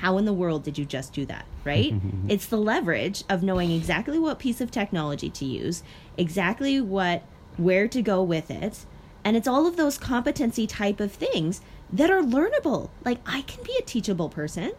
How 0.00 0.18
in 0.18 0.24
the 0.24 0.32
world 0.32 0.62
did 0.62 0.78
you 0.78 0.84
just 0.84 1.12
do 1.12 1.24
that, 1.26 1.46
right? 1.64 1.94
it's 2.28 2.46
the 2.46 2.58
leverage 2.58 3.24
of 3.28 3.42
knowing 3.42 3.70
exactly 3.70 4.18
what 4.18 4.38
piece 4.38 4.60
of 4.60 4.70
technology 4.70 5.30
to 5.30 5.44
use, 5.44 5.82
exactly 6.16 6.80
what, 6.80 7.22
where 7.56 7.88
to 7.88 8.02
go 8.02 8.22
with 8.22 8.50
it. 8.50 8.84
And 9.24 9.36
it's 9.36 9.48
all 9.48 9.66
of 9.66 9.76
those 9.76 9.98
competency 9.98 10.66
type 10.66 11.00
of 11.00 11.12
things 11.12 11.60
that 11.92 12.10
are 12.10 12.22
learnable. 12.22 12.90
Like, 13.04 13.18
I 13.26 13.42
can 13.42 13.64
be 13.64 13.74
a 13.78 13.82
teachable 13.82 14.28
person. 14.28 14.72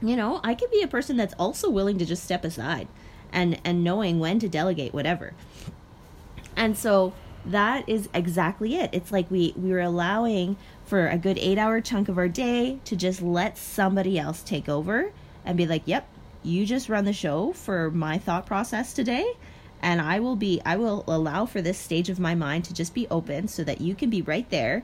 You 0.00 0.16
know, 0.16 0.40
I 0.44 0.54
can 0.54 0.68
be 0.70 0.82
a 0.82 0.88
person 0.88 1.16
that's 1.16 1.34
also 1.38 1.70
willing 1.70 1.98
to 1.98 2.04
just 2.04 2.24
step 2.24 2.44
aside 2.44 2.88
and 3.32 3.58
and 3.64 3.82
knowing 3.82 4.18
when 4.18 4.38
to 4.40 4.48
delegate 4.48 4.92
whatever. 4.92 5.34
And 6.54 6.76
so 6.76 7.12
that 7.44 7.88
is 7.88 8.08
exactly 8.12 8.76
it. 8.76 8.90
It's 8.92 9.12
like 9.12 9.30
we 9.30 9.52
we 9.56 9.70
were 9.70 9.80
allowing 9.80 10.56
for 10.86 11.08
a 11.08 11.18
good 11.18 11.36
8-hour 11.36 11.80
chunk 11.82 12.08
of 12.08 12.16
our 12.16 12.28
day 12.28 12.78
to 12.84 12.96
just 12.96 13.20
let 13.20 13.58
somebody 13.58 14.18
else 14.18 14.42
take 14.42 14.68
over 14.68 15.12
and 15.44 15.56
be 15.56 15.66
like, 15.66 15.82
"Yep, 15.84 16.08
you 16.42 16.64
just 16.64 16.88
run 16.88 17.04
the 17.04 17.12
show 17.12 17.52
for 17.52 17.90
my 17.90 18.18
thought 18.18 18.46
process 18.46 18.92
today." 18.92 19.34
And 19.82 20.00
I 20.00 20.20
will 20.20 20.36
be 20.36 20.62
I 20.64 20.76
will 20.76 21.04
allow 21.06 21.44
for 21.44 21.60
this 21.60 21.78
stage 21.78 22.08
of 22.08 22.18
my 22.18 22.34
mind 22.34 22.64
to 22.64 22.74
just 22.74 22.94
be 22.94 23.06
open 23.08 23.48
so 23.48 23.62
that 23.64 23.80
you 23.80 23.94
can 23.94 24.08
be 24.10 24.22
right 24.22 24.48
there 24.50 24.82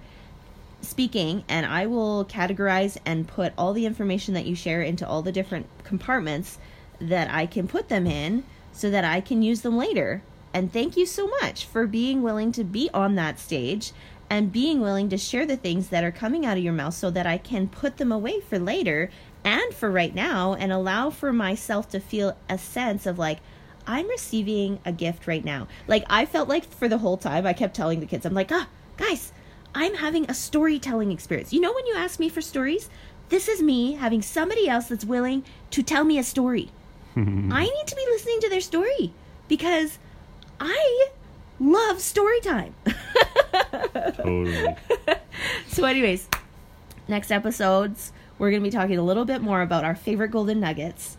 speaking 0.83 1.45
and 1.49 1.65
I 1.65 1.87
will 1.87 2.25
categorize 2.25 2.99
and 3.07 3.29
put 3.29 3.53
all 3.57 3.73
the 3.73 3.87
information 3.87 4.35
that 4.35 4.47
you 4.47 4.55
share 4.55 4.83
into 4.83 5.07
all 5.07 5.23
the 5.23 5.33
different 5.33 5.67
compartments 5.85 6.59
that 6.99 7.31
I 7.31 7.47
can 7.47 7.69
put 7.69 7.89
them 7.89 8.07
in 8.07 8.45
so 8.73 8.91
that 8.91 9.05
I 9.05 9.21
can 9.21 9.43
use 9.43 9.63
them 9.63 9.77
later. 9.77 10.23
And 10.55 10.73
thank 10.73 10.97
you 10.97 11.07
so 11.07 11.31
much 11.41 11.65
for 11.65 11.87
being 11.87 12.23
willing 12.23 12.53
to 12.53 12.65
be 12.65 12.91
on 12.93 13.15
that 13.15 13.39
stage 13.39 13.93
and 14.33 14.51
being 14.51 14.81
willing 14.81 15.11
to 15.11 15.19
share 15.19 15.45
the 15.45 15.59
things 15.59 15.91
that 15.91 16.03
are 16.03 16.11
coming 16.11 16.47
out 16.47 16.57
of 16.57 16.65
your 16.65 16.73
mouth 16.73 16.95
so 16.95 17.11
that 17.11 17.27
I 17.27 17.37
can 17.37 17.69
put 17.69 17.99
them 17.99 18.11
away 18.11 18.41
for 18.41 18.59
later 18.59 19.11
and 19.45 19.75
for 19.75 19.91
right 19.91 20.15
now 20.15 20.55
and 20.55 20.73
allow 20.73 21.11
for 21.11 21.35
myself 21.35 21.91
to 21.91 22.01
feel 22.01 22.35
a 22.49 22.57
sense 22.57 23.05
of 23.05 23.19
like, 23.19 23.41
I'm 23.87 24.09
receiving 24.09 24.81
a 24.87 24.93
gift 24.93 25.27
right 25.27 25.45
now. 25.45 25.69
Like, 25.87 26.05
I 26.09 26.25
felt 26.25 26.49
like 26.49 26.65
for 26.65 26.89
the 26.89 26.97
whole 26.97 27.19
time, 27.19 27.45
I 27.45 27.53
kept 27.53 27.77
telling 27.77 28.01
the 28.01 28.07
kids, 28.07 28.25
I'm 28.25 28.33
like, 28.33 28.51
ah, 28.51 28.71
guys, 28.97 29.35
I'm 29.75 29.97
having 29.97 30.25
a 30.31 30.35
storytelling 30.35 31.13
experience. 31.13 31.53
You 31.53 31.61
know, 31.61 31.75
when 31.75 31.85
you 31.85 31.97
ask 31.97 32.19
me 32.19 32.31
for 32.31 32.41
stories, 32.41 32.89
this 33.29 33.49
is 33.49 33.61
me 33.61 33.93
having 33.93 34.23
somebody 34.23 34.67
else 34.67 34.87
that's 34.87 35.05
willing 35.05 35.45
to 35.73 35.83
tell 35.83 36.05
me 36.05 36.17
a 36.17 36.25
story. 36.25 36.71
I 37.17 37.65
need 37.65 37.87
to 37.87 37.97
be 37.97 38.07
listening 38.09 38.41
to 38.41 38.49
their 38.49 38.63
story 38.63 39.13
because 39.47 39.99
I 40.59 41.09
love 41.61 42.01
story 42.01 42.41
time. 42.41 42.75
Totally. 44.17 44.77
so, 45.69 45.85
anyways, 45.85 46.29
next 47.09 47.31
episodes 47.31 48.13
we're 48.39 48.51
going 48.51 48.63
to 48.63 48.67
be 48.69 48.75
talking 48.75 48.99
a 48.99 49.03
little 49.03 49.25
bit 49.25 49.41
more 49.41 49.63
about 49.63 49.85
our 49.85 49.95
favorite 49.95 50.31
golden 50.31 50.61
nuggets 50.61 51.17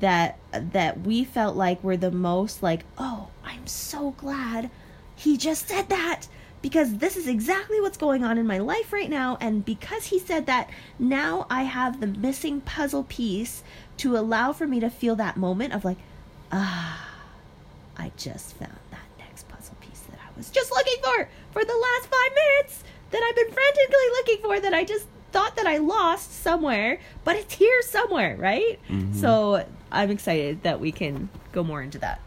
that 0.00 0.38
that 0.52 1.00
we 1.00 1.24
felt 1.24 1.56
like 1.56 1.82
were 1.82 1.96
the 1.96 2.10
most 2.10 2.62
like, 2.62 2.84
oh, 2.98 3.28
I'm 3.44 3.66
so 3.66 4.10
glad 4.12 4.70
he 5.14 5.36
just 5.36 5.68
said 5.68 5.88
that 5.88 6.26
because 6.60 6.98
this 6.98 7.16
is 7.16 7.26
exactly 7.26 7.80
what's 7.80 7.96
going 7.96 8.22
on 8.22 8.38
in 8.38 8.46
my 8.46 8.58
life 8.58 8.92
right 8.92 9.08
now 9.08 9.38
and 9.40 9.64
because 9.64 10.06
he 10.06 10.18
said 10.18 10.46
that 10.46 10.68
now 10.98 11.46
I 11.48 11.62
have 11.62 12.00
the 12.00 12.06
missing 12.06 12.60
puzzle 12.60 13.04
piece 13.04 13.62
to 13.98 14.16
allow 14.16 14.52
for 14.52 14.66
me 14.66 14.80
to 14.80 14.90
feel 14.90 15.16
that 15.16 15.36
moment 15.36 15.72
of 15.72 15.84
like 15.84 15.98
ah 16.52 17.08
I 17.96 18.12
just 18.16 18.56
found 18.56 18.76
that 18.90 19.06
next 19.18 19.48
puzzle 19.48 19.76
piece 19.80 20.00
that 20.10 20.18
I 20.20 20.25
was 20.36 20.50
just 20.50 20.70
looking 20.70 20.96
for 21.02 21.28
for 21.52 21.64
the 21.64 21.76
last 21.76 22.06
5 22.08 22.12
minutes 22.34 22.84
that 23.10 23.22
I've 23.22 23.36
been 23.36 23.52
frantically 23.52 24.08
looking 24.12 24.38
for 24.42 24.60
that 24.60 24.74
I 24.74 24.84
just 24.84 25.06
thought 25.32 25.56
that 25.56 25.66
I 25.66 25.78
lost 25.78 26.42
somewhere 26.42 26.98
but 27.24 27.36
it's 27.36 27.54
here 27.54 27.82
somewhere 27.82 28.36
right 28.36 28.78
Mhm. 28.88 29.14
so 29.20 29.66
I'm 29.92 30.10
excited 30.10 30.62
that 30.62 30.80
we 30.80 30.92
can 30.92 31.28
go 31.52 31.62
more 31.64 31.82
into 31.82 31.98
that 32.00 32.20